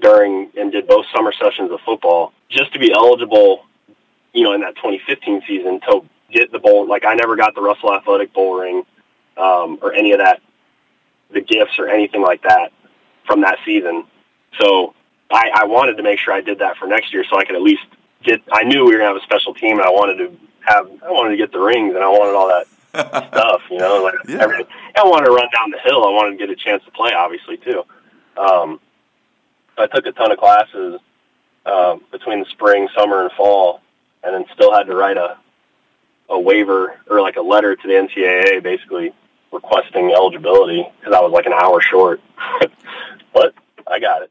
during 0.00 0.50
and 0.57 0.73
did 0.73 0.87
both 0.87 1.07
summer 1.14 1.33
sessions 1.33 1.71
of 1.71 1.80
football 1.85 2.33
just 2.49 2.73
to 2.73 2.78
be 2.78 2.92
eligible, 2.92 3.66
you 4.33 4.42
know, 4.42 4.52
in 4.52 4.61
that 4.62 4.76
2015 4.76 5.42
season 5.47 5.80
to 5.80 6.04
get 6.30 6.50
the 6.52 6.59
bowl. 6.59 6.88
Like 6.88 7.04
I 7.04 7.14
never 7.14 7.37
got 7.37 7.54
the 7.54 7.61
Russell 7.61 7.95
Athletic 7.95 8.33
Bowl 8.33 8.59
ring 8.59 8.85
um, 9.37 9.78
or 9.83 9.92
any 9.92 10.12
of 10.12 10.19
that, 10.19 10.40
the 11.33 11.40
gifts 11.40 11.78
or 11.78 11.88
anything 11.88 12.23
like 12.23 12.42
that 12.42 12.73
from 13.26 13.42
that 13.42 13.59
season. 13.64 14.04
So 14.61 14.95
I, 15.30 15.50
I 15.54 15.64
wanted 15.64 15.97
to 15.97 16.02
make 16.02 16.19
sure 16.19 16.33
I 16.33 16.40
did 16.40 16.59
that 16.59 16.76
for 16.76 16.87
next 16.87 17.12
year 17.12 17.25
so 17.28 17.38
I 17.38 17.45
could 17.45 17.57
at 17.57 17.62
least 17.62 17.83
get. 18.23 18.42
I 18.52 18.64
knew 18.64 18.85
we 18.85 18.92
were 18.92 18.99
gonna 18.99 19.12
have 19.12 19.16
a 19.16 19.25
special 19.25 19.54
team, 19.54 19.78
and 19.78 19.87
I 19.87 19.90
wanted 19.90 20.19
to 20.19 20.37
have. 20.66 20.90
I 21.02 21.11
wanted 21.11 21.30
to 21.30 21.37
get 21.37 21.52
the 21.52 21.61
rings, 21.61 21.95
and 21.95 22.02
I 22.02 22.09
wanted 22.09 22.35
all 22.35 22.49
that 22.49 22.66
stuff, 22.90 23.62
you 23.70 23.78
know, 23.78 24.02
like 24.02 24.14
yeah. 24.28 24.42
everything. 24.42 24.66
I 24.97 25.04
wanted 25.04 25.26
to 25.26 25.32
run 25.32 25.49
down 25.52 25.70
the 25.70 25.78
hill. 25.78 26.04
I 26.04 26.11
wanted 26.11 26.38
to 26.38 26.47
get 26.47 26.50
a 26.50 26.56
chance 26.56 26.85
to 26.85 26.90
play, 26.90 27.12
obviously, 27.12 27.56
too. 27.56 27.85
Um, 28.37 28.80
I 29.78 29.87
took 29.87 30.06
a 30.06 30.12
ton 30.12 30.32
of 30.32 30.38
classes 30.38 31.00
uh, 31.66 31.97
between 32.11 32.40
the 32.40 32.47
spring, 32.47 32.88
summer, 32.97 33.23
and 33.23 33.32
fall, 33.32 33.80
and 34.23 34.35
then 34.35 34.44
still 34.54 34.73
had 34.73 34.85
to 34.85 34.94
write 34.94 35.16
a 35.16 35.38
a 36.28 36.38
waiver 36.38 36.97
or 37.09 37.20
like 37.20 37.37
a 37.37 37.42
letter 37.42 37.75
to 37.75 37.88
the 37.88 37.94
NCAA, 37.94 38.62
basically 38.62 39.12
requesting 39.52 40.12
eligibility 40.12 40.87
because 40.99 41.12
I 41.12 41.20
was 41.20 41.32
like 41.32 41.47
an 41.47 41.52
hour 41.52 41.80
short. 41.80 42.20
but 43.35 43.54
I 43.87 43.99
got 43.99 44.23
it. 44.23 44.30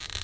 you 0.00 0.23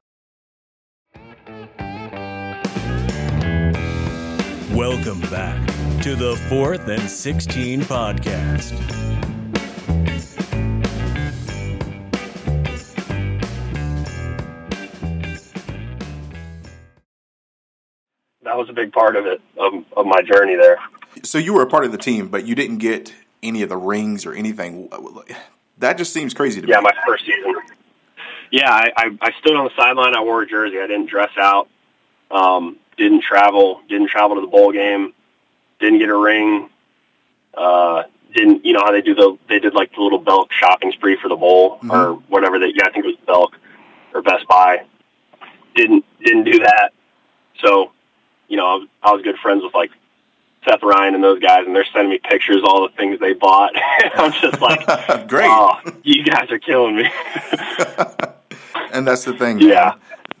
Welcome 4.81 5.21
back 5.29 5.63
to 6.01 6.15
the 6.15 6.35
Fourth 6.49 6.87
and 6.87 7.07
16 7.07 7.81
podcast. 7.81 8.71
That 18.41 18.57
was 18.57 18.69
a 18.69 18.73
big 18.73 18.91
part 18.91 19.15
of 19.15 19.27
it, 19.27 19.39
of, 19.55 19.85
of 19.95 20.07
my 20.07 20.23
journey 20.23 20.55
there. 20.55 20.79
So 21.21 21.37
you 21.37 21.53
were 21.53 21.61
a 21.61 21.67
part 21.67 21.85
of 21.85 21.91
the 21.91 21.99
team, 21.99 22.29
but 22.29 22.47
you 22.47 22.55
didn't 22.55 22.79
get 22.79 23.13
any 23.43 23.61
of 23.61 23.69
the 23.69 23.77
rings 23.77 24.25
or 24.25 24.33
anything. 24.33 24.89
That 25.77 25.99
just 25.99 26.11
seems 26.11 26.33
crazy 26.33 26.59
to 26.59 26.67
yeah, 26.67 26.79
me. 26.79 26.85
Yeah, 26.87 26.91
my 26.95 27.05
first 27.05 27.27
season. 27.27 27.53
Yeah, 28.49 28.71
I, 28.73 28.91
I, 28.97 29.17
I 29.21 29.31
stood 29.41 29.55
on 29.55 29.65
the 29.65 29.71
sideline. 29.77 30.15
I 30.15 30.23
wore 30.23 30.41
a 30.41 30.47
jersey. 30.47 30.79
I 30.79 30.87
didn't 30.87 31.05
dress 31.05 31.29
out. 31.37 31.67
Um, 32.31 32.77
didn't 33.01 33.21
travel, 33.21 33.81
didn't 33.89 34.07
travel 34.09 34.35
to 34.35 34.41
the 34.41 34.47
bowl 34.47 34.71
game. 34.71 35.13
didn't 35.79 35.99
get 35.99 36.09
a 36.09 36.15
ring. 36.15 36.69
Uh, 37.53 38.03
didn't 38.33 38.63
you 38.63 38.73
know 38.73 38.81
how 38.81 38.91
they 38.91 39.01
do 39.01 39.13
the 39.13 39.37
they 39.49 39.59
did 39.59 39.73
like 39.73 39.93
the 39.93 40.01
little 40.01 40.19
Belk 40.19 40.53
shopping 40.53 40.91
spree 40.93 41.17
for 41.21 41.27
the 41.27 41.35
bowl 41.35 41.77
mm-hmm. 41.77 41.91
or 41.91 42.13
whatever 42.29 42.59
that 42.59 42.73
yeah 42.75 42.85
I 42.85 42.91
think 42.91 43.05
it 43.05 43.09
was 43.09 43.17
Belk 43.25 43.57
or 44.13 44.21
Best 44.21 44.47
Buy. 44.47 44.85
Didn't 45.75 46.05
didn't 46.23 46.45
do 46.45 46.59
that. 46.59 46.91
So, 47.59 47.91
you 48.47 48.57
know, 48.57 48.65
I 48.65 48.75
was, 48.75 48.87
I 49.03 49.11
was 49.11 49.21
good 49.23 49.37
friends 49.37 49.63
with 49.63 49.73
like 49.73 49.91
Seth 50.67 50.83
Ryan 50.83 51.15
and 51.15 51.23
those 51.23 51.39
guys, 51.39 51.65
and 51.65 51.75
they're 51.75 51.85
sending 51.85 52.09
me 52.09 52.19
pictures 52.23 52.61
all 52.63 52.87
the 52.87 52.95
things 52.95 53.19
they 53.19 53.33
bought. 53.33 53.73
I'm 54.15 54.31
just 54.31 54.61
like, 54.61 54.85
great, 55.27 55.49
oh, 55.49 55.79
you 56.03 56.23
guys 56.23 56.49
are 56.51 56.59
killing 56.59 56.95
me. 56.95 57.03
and 58.93 59.05
that's 59.05 59.25
the 59.25 59.33
thing, 59.33 59.59
yeah. 59.59 59.95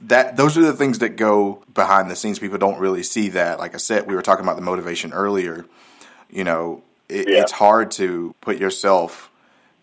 That 0.07 0.35
those 0.35 0.57
are 0.57 0.61
the 0.61 0.73
things 0.73 0.99
that 0.99 1.15
go 1.15 1.63
behind 1.73 2.09
the 2.09 2.15
scenes. 2.15 2.39
People 2.39 2.57
don't 2.57 2.79
really 2.79 3.03
see 3.03 3.29
that. 3.29 3.59
Like 3.59 3.75
I 3.75 3.77
said, 3.77 4.07
we 4.07 4.15
were 4.15 4.21
talking 4.21 4.43
about 4.43 4.55
the 4.55 4.61
motivation 4.61 5.13
earlier. 5.13 5.65
You 6.29 6.43
know, 6.43 6.83
it, 7.07 7.29
yeah. 7.29 7.41
it's 7.41 7.51
hard 7.51 7.91
to 7.91 8.33
put 8.41 8.57
yourself 8.57 9.31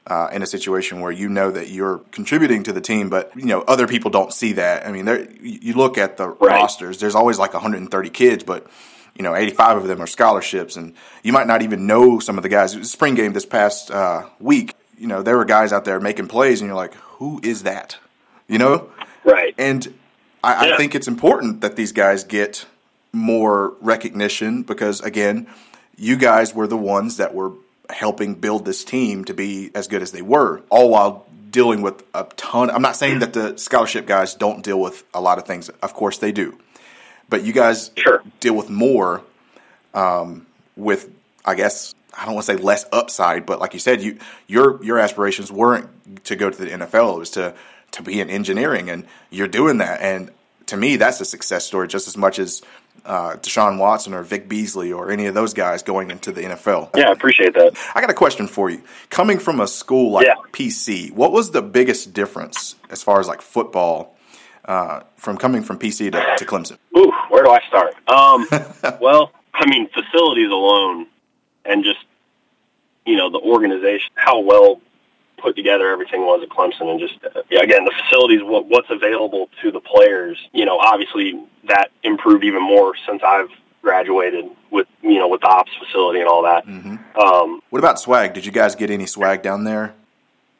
uh, 0.08 0.30
in 0.32 0.42
a 0.42 0.46
situation 0.46 1.00
where 1.00 1.12
you 1.12 1.28
know 1.28 1.50
that 1.50 1.68
you're 1.68 1.98
contributing 2.10 2.62
to 2.62 2.72
the 2.72 2.80
team, 2.80 3.10
but 3.10 3.30
you 3.36 3.44
know 3.44 3.60
other 3.62 3.86
people 3.86 4.10
don't 4.10 4.32
see 4.32 4.54
that. 4.54 4.86
I 4.86 4.92
mean, 4.92 5.38
you 5.42 5.74
look 5.74 5.98
at 5.98 6.16
the 6.16 6.28
right. 6.28 6.40
rosters. 6.40 6.98
There's 6.98 7.14
always 7.14 7.38
like 7.38 7.52
130 7.52 8.10
kids, 8.10 8.42
but 8.42 8.66
you 9.14 9.22
know 9.22 9.34
85 9.34 9.78
of 9.78 9.86
them 9.86 10.00
are 10.00 10.06
scholarships, 10.06 10.76
and 10.76 10.94
you 11.22 11.32
might 11.32 11.46
not 11.46 11.60
even 11.60 11.86
know 11.86 12.18
some 12.20 12.38
of 12.38 12.42
the 12.42 12.48
guys. 12.48 12.90
Spring 12.90 13.14
game 13.14 13.34
this 13.34 13.44
past 13.46 13.90
uh, 13.90 14.26
week, 14.40 14.74
you 14.96 15.06
know 15.06 15.22
there 15.22 15.36
were 15.36 15.44
guys 15.44 15.72
out 15.72 15.84
there 15.84 16.00
making 16.00 16.28
plays, 16.28 16.62
and 16.62 16.68
you're 16.68 16.76
like, 16.76 16.94
who 16.94 17.38
is 17.42 17.64
that? 17.64 17.98
You 18.48 18.56
know, 18.56 18.90
right? 19.24 19.54
And 19.58 19.92
I, 20.42 20.66
yeah. 20.66 20.74
I 20.74 20.76
think 20.76 20.94
it's 20.94 21.08
important 21.08 21.60
that 21.62 21.76
these 21.76 21.92
guys 21.92 22.24
get 22.24 22.66
more 23.12 23.74
recognition 23.80 24.62
because 24.62 25.00
again 25.00 25.46
you 25.96 26.16
guys 26.16 26.54
were 26.54 26.66
the 26.66 26.76
ones 26.76 27.16
that 27.16 27.34
were 27.34 27.52
helping 27.90 28.34
build 28.34 28.64
this 28.64 28.84
team 28.84 29.24
to 29.24 29.34
be 29.34 29.70
as 29.74 29.88
good 29.88 30.02
as 30.02 30.12
they 30.12 30.22
were, 30.22 30.62
all 30.70 30.90
while 30.90 31.26
dealing 31.50 31.82
with 31.82 32.04
a 32.14 32.24
ton. 32.36 32.70
I'm 32.70 32.82
not 32.82 32.96
saying 32.96 33.20
that 33.20 33.32
the 33.32 33.56
scholarship 33.56 34.06
guys 34.06 34.34
don't 34.34 34.62
deal 34.62 34.80
with 34.80 35.04
a 35.12 35.20
lot 35.20 35.38
of 35.38 35.44
things. 35.44 35.68
Of 35.68 35.94
course 35.94 36.18
they 36.18 36.32
do, 36.32 36.58
but 37.28 37.42
you 37.42 37.52
guys 37.52 37.90
sure. 37.96 38.22
deal 38.40 38.54
with 38.54 38.70
more. 38.70 39.22
Um, 39.94 40.46
with 40.76 41.10
I 41.44 41.54
guess 41.54 41.94
I 42.16 42.24
don't 42.26 42.34
want 42.34 42.46
to 42.46 42.56
say 42.56 42.62
less 42.62 42.84
upside, 42.92 43.46
but 43.46 43.58
like 43.58 43.74
you 43.74 43.80
said, 43.80 44.00
you 44.02 44.18
your 44.46 44.82
your 44.84 44.98
aspirations 44.98 45.50
weren't 45.50 46.24
to 46.26 46.36
go 46.36 46.50
to 46.50 46.56
the 46.56 46.70
NFL. 46.70 47.16
It 47.16 47.18
was 47.18 47.30
to 47.30 47.54
to 47.92 48.02
be 48.02 48.20
in 48.20 48.30
engineering, 48.30 48.90
and 48.90 49.06
you're 49.30 49.48
doing 49.48 49.78
that. 49.78 50.00
And 50.00 50.30
to 50.66 50.76
me, 50.76 50.96
that's 50.96 51.20
a 51.20 51.24
success 51.24 51.64
story 51.64 51.88
just 51.88 52.08
as 52.08 52.16
much 52.16 52.38
as 52.38 52.62
uh, 53.04 53.36
Deshaun 53.36 53.78
Watson 53.78 54.12
or 54.12 54.22
Vic 54.22 54.48
Beasley 54.48 54.92
or 54.92 55.10
any 55.10 55.26
of 55.26 55.34
those 55.34 55.54
guys 55.54 55.82
going 55.82 56.10
into 56.10 56.30
the 56.30 56.42
NFL. 56.42 56.90
Yeah, 56.94 57.08
I 57.08 57.12
appreciate 57.12 57.54
that. 57.54 57.76
I 57.94 58.00
got 58.00 58.10
a 58.10 58.14
question 58.14 58.46
for 58.46 58.68
you. 58.70 58.82
Coming 59.10 59.38
from 59.38 59.60
a 59.60 59.66
school 59.66 60.12
like 60.12 60.26
yeah. 60.26 60.34
PC, 60.52 61.12
what 61.12 61.32
was 61.32 61.50
the 61.50 61.62
biggest 61.62 62.12
difference 62.12 62.76
as 62.90 63.02
far 63.02 63.18
as 63.18 63.26
like 63.26 63.40
football 63.40 64.16
uh, 64.66 65.00
from 65.16 65.38
coming 65.38 65.62
from 65.62 65.78
PC 65.78 66.12
to, 66.12 66.36
to 66.36 66.44
Clemson? 66.44 66.76
Ooh, 66.96 67.12
where 67.30 67.44
do 67.44 67.50
I 67.50 67.60
start? 67.68 67.94
Um, 68.08 68.46
well, 69.00 69.32
I 69.54 69.68
mean, 69.68 69.88
facilities 69.88 70.50
alone 70.50 71.06
and 71.64 71.84
just, 71.84 72.04
you 73.06 73.16
know, 73.16 73.30
the 73.30 73.38
organization, 73.38 74.10
how 74.14 74.40
well 74.40 74.80
put 75.38 75.56
together 75.56 75.88
everything 75.88 76.22
was 76.22 76.42
at 76.42 76.48
Clemson, 76.48 76.90
and 76.90 77.00
just 77.00 77.18
yeah, 77.50 77.60
again 77.62 77.84
the 77.84 77.92
facilities, 78.04 78.42
what, 78.42 78.66
what's 78.66 78.90
available 78.90 79.48
to 79.62 79.70
the 79.70 79.80
players. 79.80 80.38
You 80.52 80.64
know, 80.64 80.78
obviously 80.78 81.40
that 81.68 81.90
improved 82.02 82.44
even 82.44 82.62
more 82.62 82.94
since 83.06 83.22
I've 83.22 83.50
graduated 83.82 84.44
with 84.70 84.86
you 85.02 85.18
know 85.18 85.28
with 85.28 85.40
the 85.40 85.48
ops 85.48 85.72
facility 85.78 86.20
and 86.20 86.28
all 86.28 86.42
that. 86.42 86.66
Mm-hmm. 86.66 87.18
Um, 87.18 87.62
what 87.70 87.78
about 87.78 87.98
swag? 87.98 88.34
Did 88.34 88.44
you 88.44 88.52
guys 88.52 88.74
get 88.74 88.90
any 88.90 89.06
swag 89.06 89.42
down 89.42 89.64
there? 89.64 89.94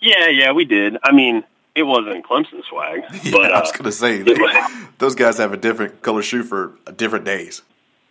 Yeah, 0.00 0.28
yeah, 0.28 0.52
we 0.52 0.64
did. 0.64 0.96
I 1.02 1.12
mean, 1.12 1.42
it 1.74 1.82
wasn't 1.82 2.24
Clemson 2.24 2.64
swag. 2.68 3.02
yeah, 3.22 3.32
but, 3.32 3.52
I 3.52 3.60
was 3.60 3.70
uh, 3.70 3.72
going 3.72 3.84
to 3.84 3.92
say 3.92 4.22
they, 4.22 4.34
those 4.98 5.14
guys 5.14 5.38
have 5.38 5.52
a 5.52 5.56
different 5.56 6.02
color 6.02 6.22
shoe 6.22 6.42
for 6.42 6.74
different 6.96 7.24
days. 7.24 7.62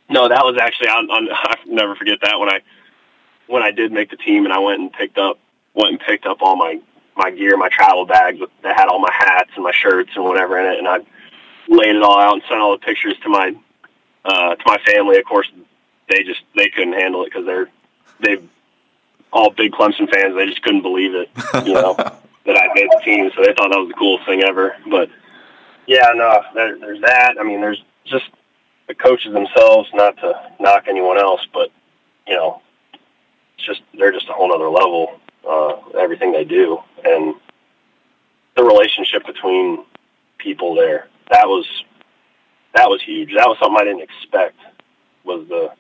No, 0.10 0.30
that 0.30 0.44
was 0.46 0.58
actually 0.60 0.88
I'll, 0.88 1.10
I'll, 1.12 1.28
I'll 1.32 1.56
never 1.66 1.96
forget 1.96 2.20
that 2.22 2.40
when 2.40 2.50
I 2.50 2.62
when 3.48 3.64
I 3.64 3.72
did 3.72 3.92
make 3.92 4.10
the 4.10 4.18
team 4.18 4.46
and 4.46 4.54
I 4.54 4.60
went 4.60 4.82
and 4.82 4.92
picked 4.92 5.18
up 5.18 5.40
went 5.78 5.92
and 5.92 6.00
picked 6.00 6.26
up 6.26 6.42
all 6.42 6.56
my 6.56 6.82
my 7.16 7.32
gear, 7.32 7.58
my 7.58 7.70
travel 7.70 8.06
bags 8.06 8.40
that 8.62 8.78
had 8.78 8.88
all 8.88 9.00
my 9.00 9.12
hats 9.12 9.50
and 9.56 9.64
my 9.64 9.72
shirts 9.72 10.12
and 10.16 10.24
whatever 10.24 10.60
in 10.60 10.66
it, 10.72 10.78
and 10.78 10.88
I 10.88 11.00
laid 11.68 11.96
it 11.96 12.04
all 12.04 12.20
out 12.20 12.34
and 12.34 12.44
sent 12.48 12.60
all 12.60 12.72
the 12.72 12.86
pictures 12.86 13.16
to 13.24 13.30
my 13.30 13.56
uh, 14.26 14.56
to 14.56 14.64
my 14.66 14.78
family. 14.86 15.18
Of 15.18 15.26
course, 15.26 15.50
they 16.10 16.24
just 16.24 16.42
they 16.56 16.70
couldn't 16.70 16.94
handle 16.94 17.24
it 17.24 17.26
because 17.26 17.46
they're 17.46 17.70
they 18.20 18.42
all 19.32 19.52
big 19.52 19.72
Clemson 19.72 20.10
fans. 20.12 20.36
They 20.36 20.46
just 20.46 20.62
couldn't 20.62 20.82
believe 20.82 21.14
it, 21.14 21.30
you 21.66 21.74
know, 21.74 21.94
that 22.46 22.58
I 22.58 22.74
made 22.74 22.90
the 22.90 23.02
team. 23.04 23.32
So 23.36 23.42
they 23.42 23.54
thought 23.54 23.70
that 23.72 23.80
was 23.80 23.90
the 23.90 23.96
coolest 23.96 24.26
thing 24.26 24.44
ever. 24.44 24.76
But 24.90 25.10
yeah, 25.86 26.12
no, 26.16 26.44
there, 26.54 26.78
there's 26.78 27.02
that. 27.02 27.36
I 27.40 27.44
mean, 27.44 27.62
there's 27.62 27.84
just 28.06 28.26
the 28.88 28.96
coaches 28.96 29.34
themselves. 29.34 29.90
Not 29.94 30.18
to 30.18 30.52
knock 30.60 30.86
anyone 30.88 31.18
else, 31.18 31.46
but 31.52 31.72
you 32.28 32.36
know, 32.36 32.62
it's 33.58 33.66
just 33.66 33.82
they're 33.98 34.12
just 34.12 34.30
a 34.30 34.34
whole 34.34 34.54
other 34.54 34.70
level 34.70 35.20
uh, 35.48 35.76
everything 35.98 36.32
they 36.32 36.44
do, 36.44 36.80
and 37.04 37.36
the 38.56 38.64
relationship 38.64 39.26
between 39.26 39.84
people 40.38 40.76
there. 40.76 41.08
That 41.30 41.48
was 41.48 41.66
that 42.74 42.90
was 42.90 43.02
huge. 43.02 43.34
That 43.36 43.48
was 43.48 43.58
something 43.60 43.78
I 43.80 43.84
didn't 43.84 44.02
expect. 44.02 44.58
Was 45.24 45.48
the 45.48 45.72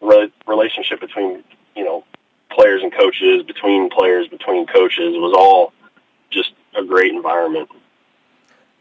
re- 0.00 0.32
relationship 0.46 1.00
between 1.00 1.44
you 1.76 1.84
know 1.84 2.04
players 2.50 2.82
and 2.82 2.92
coaches, 2.92 3.42
between 3.44 3.88
players, 3.90 4.28
between 4.28 4.66
coaches 4.66 5.14
was 5.14 5.34
all 5.36 5.72
just 6.30 6.52
a 6.76 6.84
great 6.84 7.12
environment. 7.12 7.68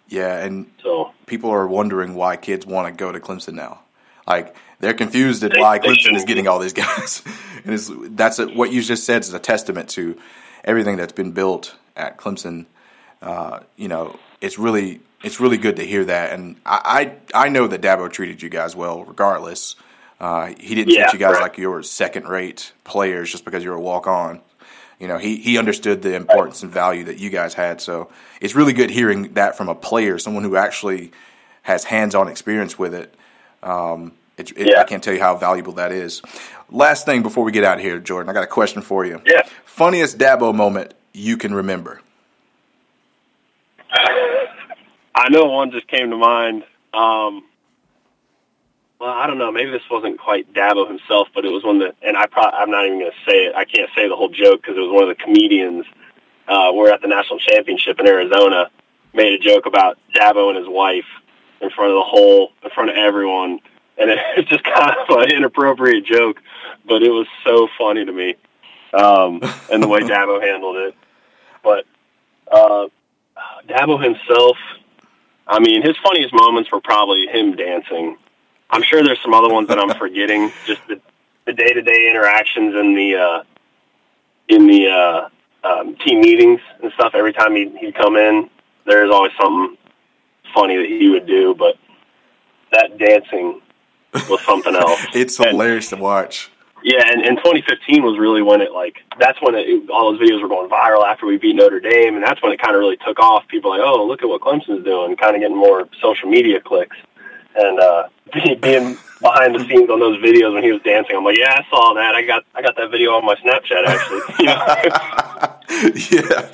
Yeah, 0.07 0.43
and 0.43 0.71
so 0.81 1.11
people 1.25 1.49
are 1.49 1.67
wondering 1.67 2.15
why 2.15 2.37
kids 2.37 2.65
want 2.65 2.87
to 2.87 2.97
go 2.97 3.11
to 3.11 3.19
Clemson 3.19 3.53
now. 3.53 3.81
Like 4.27 4.55
they're 4.79 4.93
confused 4.93 5.43
at 5.43 5.57
why 5.57 5.79
Clemson 5.79 6.15
is 6.15 6.25
getting 6.25 6.47
all 6.47 6.59
these 6.59 6.73
guys, 6.85 7.23
and 7.63 7.73
it's, 7.73 7.89
that's 8.09 8.39
a, 8.39 8.47
what 8.47 8.71
you 8.71 8.81
just 8.81 9.05
said 9.05 9.21
is 9.21 9.33
a 9.33 9.39
testament 9.39 9.89
to 9.91 10.17
everything 10.63 10.97
that's 10.97 11.13
been 11.13 11.31
built 11.31 11.75
at 11.95 12.17
Clemson. 12.17 12.65
Uh, 13.21 13.61
you 13.75 13.87
know, 13.87 14.19
it's 14.41 14.59
really 14.59 15.01
it's 15.23 15.39
really 15.39 15.57
good 15.57 15.77
to 15.77 15.85
hear 15.85 16.05
that, 16.05 16.33
and 16.33 16.57
I 16.65 17.15
I, 17.33 17.45
I 17.45 17.49
know 17.49 17.67
that 17.67 17.81
Dabo 17.81 18.11
treated 18.11 18.41
you 18.41 18.49
guys 18.49 18.75
well, 18.75 19.03
regardless. 19.03 19.75
Uh, 20.19 20.53
he 20.59 20.73
didn't 20.73 20.93
yeah, 20.93 21.03
treat 21.03 21.13
you 21.13 21.19
guys 21.19 21.33
right. 21.33 21.43
like 21.43 21.57
you 21.57 21.69
were 21.69 21.83
second 21.83 22.27
rate 22.27 22.73
players 22.83 23.31
just 23.31 23.45
because 23.45 23.63
you 23.63 23.69
were 23.69 23.75
a 23.75 23.81
walk 23.81 24.07
on. 24.07 24.41
You 24.99 25.07
know, 25.07 25.19
he, 25.19 25.37
he 25.37 25.59
understood 25.59 26.01
the 26.01 26.15
importance 26.15 26.63
and 26.63 26.71
value 26.71 27.03
that 27.03 27.19
you 27.19 27.29
guys 27.29 27.53
had. 27.53 27.81
So 27.81 28.09
it's 28.41 28.55
really 28.55 28.73
good 28.73 28.89
hearing 28.89 29.33
that 29.33 29.55
from 29.55 29.69
a 29.69 29.75
player, 29.75 30.17
someone 30.17 30.43
who 30.43 30.55
actually 30.55 31.11
has 31.63 31.83
hands 31.83 32.15
on 32.15 32.27
experience 32.27 32.79
with 32.79 32.95
it. 32.95 33.13
Um, 33.63 34.13
it, 34.37 34.51
it, 34.51 34.69
yeah. 34.69 34.81
I 34.81 34.83
can't 34.83 35.03
tell 35.03 35.13
you 35.13 35.19
how 35.19 35.35
valuable 35.35 35.73
that 35.73 35.91
is. 35.91 36.21
Last 36.69 37.05
thing 37.05 37.23
before 37.23 37.43
we 37.43 37.51
get 37.51 37.63
out 37.63 37.77
of 37.77 37.83
here, 37.83 37.99
Jordan, 37.99 38.29
I 38.29 38.33
got 38.33 38.43
a 38.43 38.47
question 38.47 38.81
for 38.81 39.05
you. 39.05 39.21
Yeah. 39.25 39.41
Funniest 39.65 40.17
Dabo 40.17 40.53
moment 40.53 40.93
you 41.13 41.37
can 41.37 41.53
remember? 41.53 42.01
I 45.15 45.29
know 45.29 45.45
one 45.45 45.71
just 45.71 45.87
came 45.87 46.11
to 46.11 46.17
mind. 46.17 46.63
Um, 46.93 47.43
well, 48.99 49.09
I 49.09 49.25
don't 49.27 49.37
know. 49.37 49.51
Maybe 49.51 49.71
this 49.71 49.81
wasn't 49.89 50.19
quite 50.19 50.53
Dabo 50.53 50.87
himself, 50.87 51.27
but 51.33 51.45
it 51.45 51.49
was 51.49 51.63
one 51.63 51.79
that, 51.79 51.95
and 52.01 52.15
I 52.15 52.27
pro- 52.27 52.43
I'm 52.43 52.69
not 52.69 52.85
even 52.85 52.99
going 52.99 53.11
to 53.11 53.31
say 53.31 53.45
it. 53.45 53.55
I 53.55 53.65
can't 53.65 53.89
say 53.95 54.07
the 54.07 54.15
whole 54.15 54.29
joke 54.29 54.61
because 54.61 54.77
it 54.77 54.81
was 54.81 54.91
one 54.91 55.09
of 55.09 55.09
the 55.09 55.23
comedians. 55.23 55.85
Uh, 56.47 56.71
we're 56.73 56.91
at 56.91 57.01
the 57.01 57.07
national 57.07 57.39
championship 57.39 57.99
in 57.99 58.07
Arizona. 58.07 58.69
Made 59.13 59.33
a 59.33 59.39
joke 59.39 59.65
about 59.65 59.97
Dabo 60.15 60.49
and 60.49 60.57
his 60.57 60.67
wife 60.67 61.05
in 61.61 61.69
front 61.69 61.91
of 61.91 61.95
the 61.95 62.03
whole, 62.03 62.51
in 62.63 62.69
front 62.71 62.89
of 62.89 62.95
everyone 62.97 63.59
and 63.97 64.11
it's 64.37 64.49
just 64.49 64.63
kind 64.63 64.91
of 64.91 65.17
an 65.17 65.31
inappropriate 65.31 66.05
joke, 66.05 66.41
but 66.85 67.03
it 67.03 67.09
was 67.09 67.27
so 67.43 67.67
funny 67.77 68.05
to 68.05 68.11
me, 68.11 68.35
um, 68.93 69.41
and 69.71 69.81
the 69.81 69.87
way 69.87 69.99
Dabo 70.01 70.41
handled 70.41 70.77
it. 70.77 70.95
But 71.63 71.85
uh, 72.51 72.87
Dabo 73.67 74.01
himself, 74.01 74.57
I 75.47 75.59
mean, 75.59 75.81
his 75.81 75.95
funniest 76.03 76.33
moments 76.33 76.71
were 76.71 76.81
probably 76.81 77.27
him 77.27 77.55
dancing. 77.55 78.17
I'm 78.69 78.83
sure 78.83 79.03
there's 79.03 79.21
some 79.21 79.33
other 79.33 79.49
ones 79.49 79.69
that 79.69 79.79
I'm 79.79 79.97
forgetting. 79.97 80.51
Just 80.65 80.81
the 80.87 81.01
the 81.45 81.53
day 81.53 81.71
to 81.71 81.81
day 81.81 82.09
interactions 82.09 82.75
in 82.75 82.93
the 82.93 83.15
uh, 83.15 83.43
in 84.49 84.67
the 84.67 84.87
uh, 84.87 85.29
um, 85.63 85.95
team 85.95 86.19
meetings 86.19 86.59
and 86.83 86.91
stuff. 86.93 87.13
Every 87.15 87.31
time 87.31 87.55
he'd, 87.55 87.75
he'd 87.77 87.95
come 87.95 88.17
in, 88.17 88.49
there's 88.85 89.09
always 89.09 89.31
something 89.39 89.77
funny 90.53 90.77
that 90.77 90.85
he 90.87 91.09
would 91.09 91.27
do. 91.27 91.55
But 91.55 91.77
that 92.71 92.97
dancing 92.97 93.61
was 94.29 94.41
something 94.41 94.75
else. 94.83 95.05
it's 95.13 95.37
hilarious 95.37 95.89
to 95.89 95.97
watch. 95.97 96.51
Yeah, 96.83 97.03
and, 97.11 97.25
and 97.25 97.37
2015 97.37 98.03
was 98.03 98.19
really 98.19 98.41
when 98.41 98.61
it 98.61 98.71
like 98.71 98.97
that's 99.19 99.41
when 99.41 99.55
it, 99.55 99.89
all 99.89 100.11
those 100.11 100.21
videos 100.21 100.41
were 100.41 100.47
going 100.47 100.69
viral 100.69 101.03
after 101.05 101.25
we 101.25 101.37
beat 101.37 101.55
Notre 101.55 101.79
Dame, 101.79 102.15
and 102.15 102.23
that's 102.23 102.41
when 102.41 102.51
it 102.51 102.61
kind 102.61 102.75
of 102.75 102.79
really 102.79 102.97
took 102.97 103.19
off. 103.19 103.47
People 103.47 103.71
like, 103.71 103.81
oh, 103.83 104.05
look 104.05 104.21
at 104.21 104.29
what 104.29 104.41
Clemson's 104.41 104.83
doing, 104.83 105.15
kind 105.17 105.35
of 105.35 105.41
getting 105.41 105.57
more 105.57 105.89
social 105.99 106.29
media 106.29 106.61
clicks, 106.61 106.95
and 107.55 107.79
uh, 107.79 108.07
being 108.61 108.97
behind 109.21 109.55
the 109.55 109.65
scenes 109.67 109.89
on 109.89 109.99
those 109.99 110.21
videos 110.21 110.53
when 110.53 110.63
he 110.63 110.71
was 110.71 110.81
dancing. 110.83 111.15
I'm 111.15 111.23
like, 111.25 111.37
yeah, 111.37 111.55
I 111.57 111.65
saw 111.69 111.93
that. 111.95 112.13
I 112.13 112.21
got 112.21 112.45
I 112.53 112.61
got 112.61 112.75
that 112.75 112.91
video 112.91 113.13
on 113.13 113.25
my 113.25 113.35
Snapchat 113.35 113.85
actually. 113.85 114.21
yeah. 116.15 116.49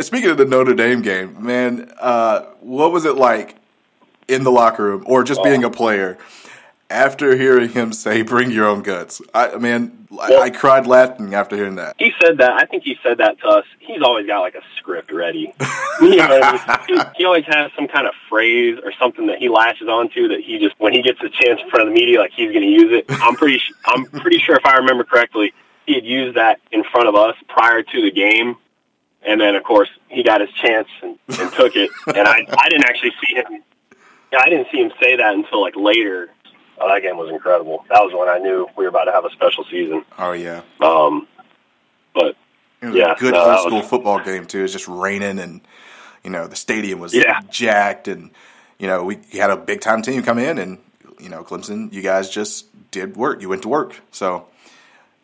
Speaking 0.00 0.30
of 0.30 0.36
the 0.38 0.44
Notre 0.44 0.74
Dame 0.74 1.02
game, 1.02 1.44
man, 1.44 1.92
uh, 1.98 2.42
what 2.60 2.92
was 2.92 3.04
it 3.04 3.16
like 3.16 3.56
in 4.28 4.44
the 4.44 4.50
locker 4.50 4.84
room 4.84 5.04
or 5.06 5.22
just 5.22 5.40
oh. 5.40 5.44
being 5.44 5.64
a 5.64 5.70
player? 5.70 6.18
after 6.90 7.36
hearing 7.36 7.70
him 7.70 7.92
say 7.92 8.22
"Bring 8.22 8.50
your 8.50 8.66
own 8.66 8.82
guts." 8.82 9.20
I, 9.34 9.56
mean, 9.56 10.06
well, 10.10 10.40
I, 10.40 10.46
I, 10.46 10.50
cried 10.50 10.86
laughing 10.86 11.34
after 11.34 11.56
hearing 11.56 11.76
that. 11.76 11.96
He 11.98 12.12
said 12.20 12.38
that. 12.38 12.52
I 12.52 12.64
think 12.66 12.84
he 12.84 12.96
said 13.02 13.18
that 13.18 13.38
to 13.40 13.48
us. 13.48 13.64
He's 13.78 14.02
always 14.02 14.26
got 14.26 14.40
like 14.40 14.54
a 14.54 14.62
script 14.76 15.12
ready. 15.12 15.52
you 16.00 16.16
know, 16.16 16.58
he, 16.86 16.98
he, 17.16 17.24
always 17.24 17.44
has 17.46 17.70
some 17.74 17.88
kind 17.88 18.06
of 18.06 18.14
phrase 18.28 18.78
or 18.82 18.92
something 18.98 19.26
that 19.26 19.38
he 19.38 19.48
latches 19.48 19.88
onto 19.88 20.28
that 20.28 20.40
he 20.40 20.58
just 20.58 20.78
when 20.78 20.92
he 20.92 21.02
gets 21.02 21.20
a 21.20 21.28
chance 21.28 21.60
in 21.60 21.70
front 21.70 21.88
of 21.88 21.94
the 21.94 21.98
media, 21.98 22.20
like 22.20 22.32
he's 22.32 22.52
going 22.52 22.64
to 22.64 22.72
use 22.72 22.92
it. 22.92 23.06
I'm 23.08 23.34
pretty. 23.34 23.62
I'm 23.84 24.04
pretty 24.04 24.38
sure 24.38 24.56
if 24.56 24.64
I 24.64 24.76
remember 24.76 25.04
correctly, 25.04 25.52
he 25.86 25.94
had 25.94 26.04
used 26.04 26.36
that 26.36 26.60
in 26.70 26.84
front 26.84 27.08
of 27.08 27.14
us 27.14 27.36
prior 27.48 27.82
to 27.82 28.02
the 28.02 28.10
game. 28.10 28.56
And 29.26 29.40
then, 29.40 29.56
of 29.56 29.64
course, 29.64 29.88
he 30.08 30.22
got 30.22 30.40
his 30.40 30.50
chance 30.50 30.88
and, 31.02 31.18
and 31.38 31.52
took 31.52 31.74
it. 31.74 31.90
And 32.06 32.28
I, 32.28 32.46
I 32.58 32.68
didn't 32.68 32.84
actually 32.84 33.12
see 33.26 33.34
him. 33.34 33.62
I 34.38 34.48
didn't 34.48 34.68
see 34.70 34.78
him 34.78 34.92
say 35.00 35.16
that 35.16 35.34
until 35.34 35.62
like 35.62 35.76
later 35.76 36.30
Oh, 36.78 36.88
that 36.88 37.02
game 37.02 37.16
was 37.16 37.30
incredible. 37.30 37.84
That 37.88 38.02
was 38.02 38.12
when 38.12 38.28
I 38.28 38.38
knew 38.38 38.68
we 38.76 38.84
were 38.84 38.90
about 38.90 39.04
to 39.04 39.12
have 39.12 39.24
a 39.24 39.30
special 39.30 39.64
season. 39.64 40.04
Oh 40.18 40.32
yeah. 40.32 40.62
Um, 40.80 41.26
but 42.14 42.36
it 42.82 42.86
was 42.86 42.94
yeah, 42.94 43.12
a 43.12 43.16
good 43.16 43.32
no, 43.32 43.50
old 43.50 43.60
school 43.60 43.78
was... 43.78 43.88
football 43.88 44.20
game 44.20 44.44
too. 44.46 44.60
It 44.60 44.62
was 44.62 44.72
just 44.72 44.88
raining, 44.88 45.38
and 45.38 45.60
you 46.22 46.30
know 46.30 46.46
the 46.46 46.56
stadium 46.56 46.98
was 46.98 47.14
yeah. 47.14 47.40
jacked, 47.48 48.08
and 48.08 48.30
you 48.78 48.86
know 48.86 49.04
we 49.04 49.18
had 49.32 49.50
a 49.50 49.56
big 49.56 49.80
time 49.80 50.02
team 50.02 50.22
come 50.22 50.38
in, 50.38 50.58
and 50.58 50.78
you 51.18 51.30
know 51.30 51.44
Clemson, 51.44 51.92
you 51.92 52.02
guys 52.02 52.28
just 52.28 52.66
did 52.90 53.16
work. 53.16 53.40
You 53.40 53.48
went 53.48 53.62
to 53.62 53.68
work, 53.68 54.02
so 54.10 54.46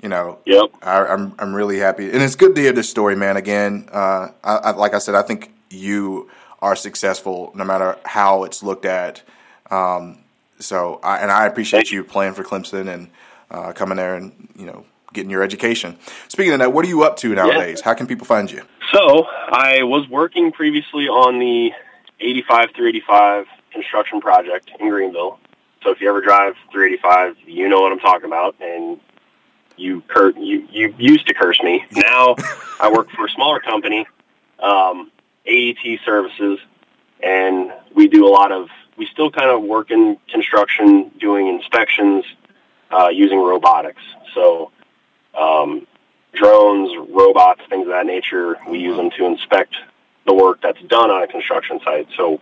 you 0.02 0.08
know, 0.08 0.38
yep. 0.44 0.70
I, 0.82 0.98
am 0.98 1.06
I'm, 1.06 1.34
I'm 1.38 1.54
really 1.54 1.78
happy, 1.78 2.10
and 2.10 2.20
it's 2.20 2.34
good 2.34 2.56
to 2.56 2.60
hear 2.60 2.72
this 2.72 2.90
story, 2.90 3.14
man. 3.14 3.36
Again, 3.36 3.88
uh, 3.92 4.28
I, 4.42 4.56
I, 4.56 4.70
like 4.72 4.94
I 4.94 4.98
said, 4.98 5.14
I 5.14 5.22
think 5.22 5.52
you 5.70 6.28
are 6.60 6.74
successful 6.74 7.52
no 7.54 7.64
matter 7.64 7.96
how 8.04 8.42
it's 8.42 8.62
looked 8.62 8.84
at. 8.84 9.22
Um, 9.70 10.18
so, 10.58 11.00
I, 11.02 11.18
and 11.18 11.30
I 11.30 11.46
appreciate 11.46 11.90
you 11.90 12.02
playing 12.04 12.34
for 12.34 12.42
Clemson 12.42 12.92
and 12.92 13.08
uh, 13.50 13.72
coming 13.72 13.96
there 13.96 14.16
and 14.16 14.48
you 14.56 14.66
know 14.66 14.84
getting 15.12 15.30
your 15.30 15.42
education. 15.42 15.96
Speaking 16.28 16.52
of 16.52 16.58
that, 16.58 16.72
what 16.72 16.84
are 16.84 16.88
you 16.88 17.04
up 17.04 17.16
to 17.18 17.34
nowadays? 17.34 17.78
Yeah. 17.78 17.84
How 17.84 17.94
can 17.94 18.06
people 18.06 18.26
find 18.26 18.50
you? 18.50 18.62
So, 18.92 19.26
I 19.50 19.84
was 19.84 20.08
working 20.08 20.50
previously 20.50 21.06
on 21.06 21.38
the 21.38 21.72
85 22.20 22.70
385 22.74 23.46
construction 23.72 24.20
project 24.20 24.70
in 24.80 24.88
Greenville. 24.88 25.38
So, 25.84 25.90
if 25.90 26.00
you 26.00 26.08
ever 26.08 26.20
drive 26.20 26.54
385, 26.72 27.36
you 27.46 27.68
know 27.68 27.80
what 27.80 27.92
I'm 27.92 28.00
talking 28.00 28.26
about, 28.26 28.56
and 28.60 28.98
you 29.76 30.02
cur- 30.08 30.34
you 30.36 30.66
you 30.70 30.94
used 30.98 31.26
to 31.28 31.34
curse 31.34 31.60
me. 31.62 31.84
Now, 31.92 32.36
I 32.80 32.90
work 32.92 33.10
for 33.10 33.26
a 33.26 33.30
smaller 33.30 33.60
company, 33.60 34.06
um, 34.58 35.10
AET 35.46 36.00
Services, 36.04 36.58
and 37.22 37.72
we 37.94 38.08
do 38.08 38.26
a 38.26 38.30
lot 38.30 38.52
of 38.52 38.68
we 38.96 39.06
still 39.06 39.30
kind 39.30 39.50
of 39.50 39.62
work 39.62 39.90
in 39.90 40.18
construction, 40.28 41.10
doing 41.18 41.48
inspections 41.48 42.24
uh, 42.90 43.08
using 43.08 43.38
robotics. 43.38 44.02
So 44.34 44.70
um, 45.34 45.86
drones, 46.34 46.92
robots, 47.10 47.62
things 47.68 47.86
of 47.86 47.92
that 47.92 48.06
nature. 48.06 48.56
We 48.68 48.78
use 48.78 48.96
them 48.96 49.10
to 49.12 49.26
inspect 49.26 49.76
the 50.26 50.34
work 50.34 50.60
that's 50.62 50.80
done 50.82 51.10
on 51.10 51.22
a 51.22 51.26
construction 51.26 51.80
site. 51.84 52.08
So 52.16 52.40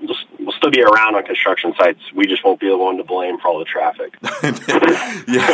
we'll, 0.00 0.16
we'll 0.38 0.52
still 0.52 0.70
be 0.70 0.82
around 0.82 1.14
on 1.14 1.24
construction 1.24 1.74
sites. 1.78 2.00
We 2.14 2.26
just 2.26 2.44
won't 2.44 2.60
be 2.60 2.68
the 2.68 2.76
one 2.76 2.96
to 2.96 3.04
blame 3.04 3.38
for 3.38 3.48
all 3.48 3.58
the 3.58 3.64
traffic. 3.64 4.16
yeah, 5.28 5.46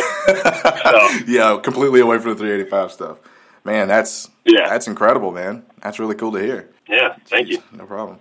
so, 0.90 1.24
yeah, 1.26 1.58
completely 1.62 2.00
away 2.00 2.18
from 2.18 2.30
the 2.30 2.36
385 2.36 2.92
stuff. 2.92 3.18
Man, 3.64 3.88
that's 3.88 4.28
yeah, 4.44 4.68
that's 4.68 4.86
incredible, 4.86 5.32
man. 5.32 5.64
That's 5.80 5.98
really 5.98 6.14
cool 6.14 6.32
to 6.32 6.38
hear. 6.38 6.68
Yeah, 6.86 7.16
thank 7.26 7.48
Jeez, 7.48 7.52
you. 7.52 7.62
No 7.72 7.86
problem. 7.86 8.18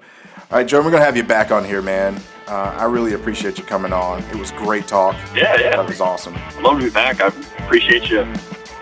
All 0.51 0.57
right, 0.57 0.67
Joe, 0.67 0.81
we're 0.81 0.91
gonna 0.91 1.03
have 1.03 1.17
you 1.17 1.23
back 1.23 1.51
on 1.51 1.65
here, 1.65 1.81
man. 1.81 2.21
Uh, 2.47 2.75
I 2.77 2.85
really 2.85 3.13
appreciate 3.13 3.57
you 3.57 3.63
coming 3.65 3.91
on. 3.91 4.23
It 4.25 4.35
was 4.35 4.51
great 4.51 4.87
talk. 4.87 5.15
Yeah, 5.35 5.59
yeah, 5.59 5.75
that 5.75 5.85
was 5.85 5.99
awesome. 5.99 6.35
I'd 6.35 6.61
love 6.61 6.79
to 6.79 6.85
be 6.85 6.91
back. 6.91 7.19
I 7.19 7.27
appreciate 7.65 8.09
you. 8.09 8.25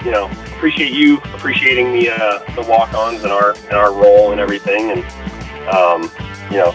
You 0.06 0.12
know, 0.12 0.25
appreciate 0.56 0.91
you 0.91 1.17
appreciating 1.36 1.93
the 1.93 2.10
uh, 2.10 2.56
the 2.56 2.62
walk-ons 2.62 3.23
and 3.23 3.32
our 3.32 3.54
and 3.54 3.73
our 3.73 3.93
role 3.93 4.32
and 4.32 4.39
everything, 4.39 4.91
and 4.91 5.04
um, 5.69 6.12
you 6.51 6.58
know, 6.58 6.71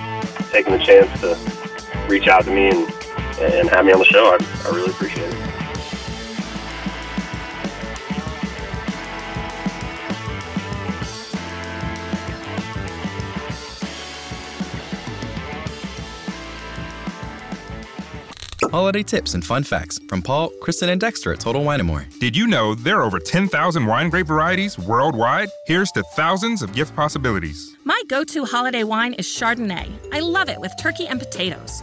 taking 0.56 0.72
the 0.72 0.78
chance 0.78 1.20
to 1.20 1.36
reach 2.08 2.28
out 2.28 2.42
to 2.42 2.50
me 2.50 2.70
and 2.70 2.90
and 3.38 3.68
have 3.68 3.84
me 3.84 3.92
on 3.92 3.98
the 3.98 4.06
show. 4.06 4.24
I, 4.24 4.38
I 4.66 4.74
really 4.74 4.90
appreciate 4.90 5.30
it. 5.30 5.45
Holiday 18.70 19.02
tips 19.02 19.34
and 19.34 19.44
fun 19.44 19.62
facts 19.62 19.98
from 20.08 20.22
Paul, 20.22 20.50
Kristen, 20.60 20.88
and 20.88 21.00
Dexter 21.00 21.32
at 21.32 21.40
Total 21.40 21.62
Wine 21.62 21.84
& 21.86 21.86
More. 21.86 22.06
Did 22.20 22.36
you 22.36 22.46
know 22.46 22.74
there 22.74 22.98
are 23.00 23.04
over 23.04 23.18
10,000 23.18 23.86
wine 23.86 24.10
grape 24.10 24.26
varieties 24.26 24.78
worldwide? 24.78 25.48
Here's 25.66 25.90
to 25.92 26.02
thousands 26.14 26.62
of 26.62 26.72
gift 26.72 26.94
possibilities. 26.96 27.76
My 27.84 28.00
go-to 28.08 28.44
holiday 28.44 28.84
wine 28.84 29.14
is 29.14 29.26
Chardonnay. 29.26 29.90
I 30.12 30.20
love 30.20 30.48
it 30.48 30.60
with 30.60 30.72
turkey 30.80 31.06
and 31.06 31.18
potatoes. 31.18 31.82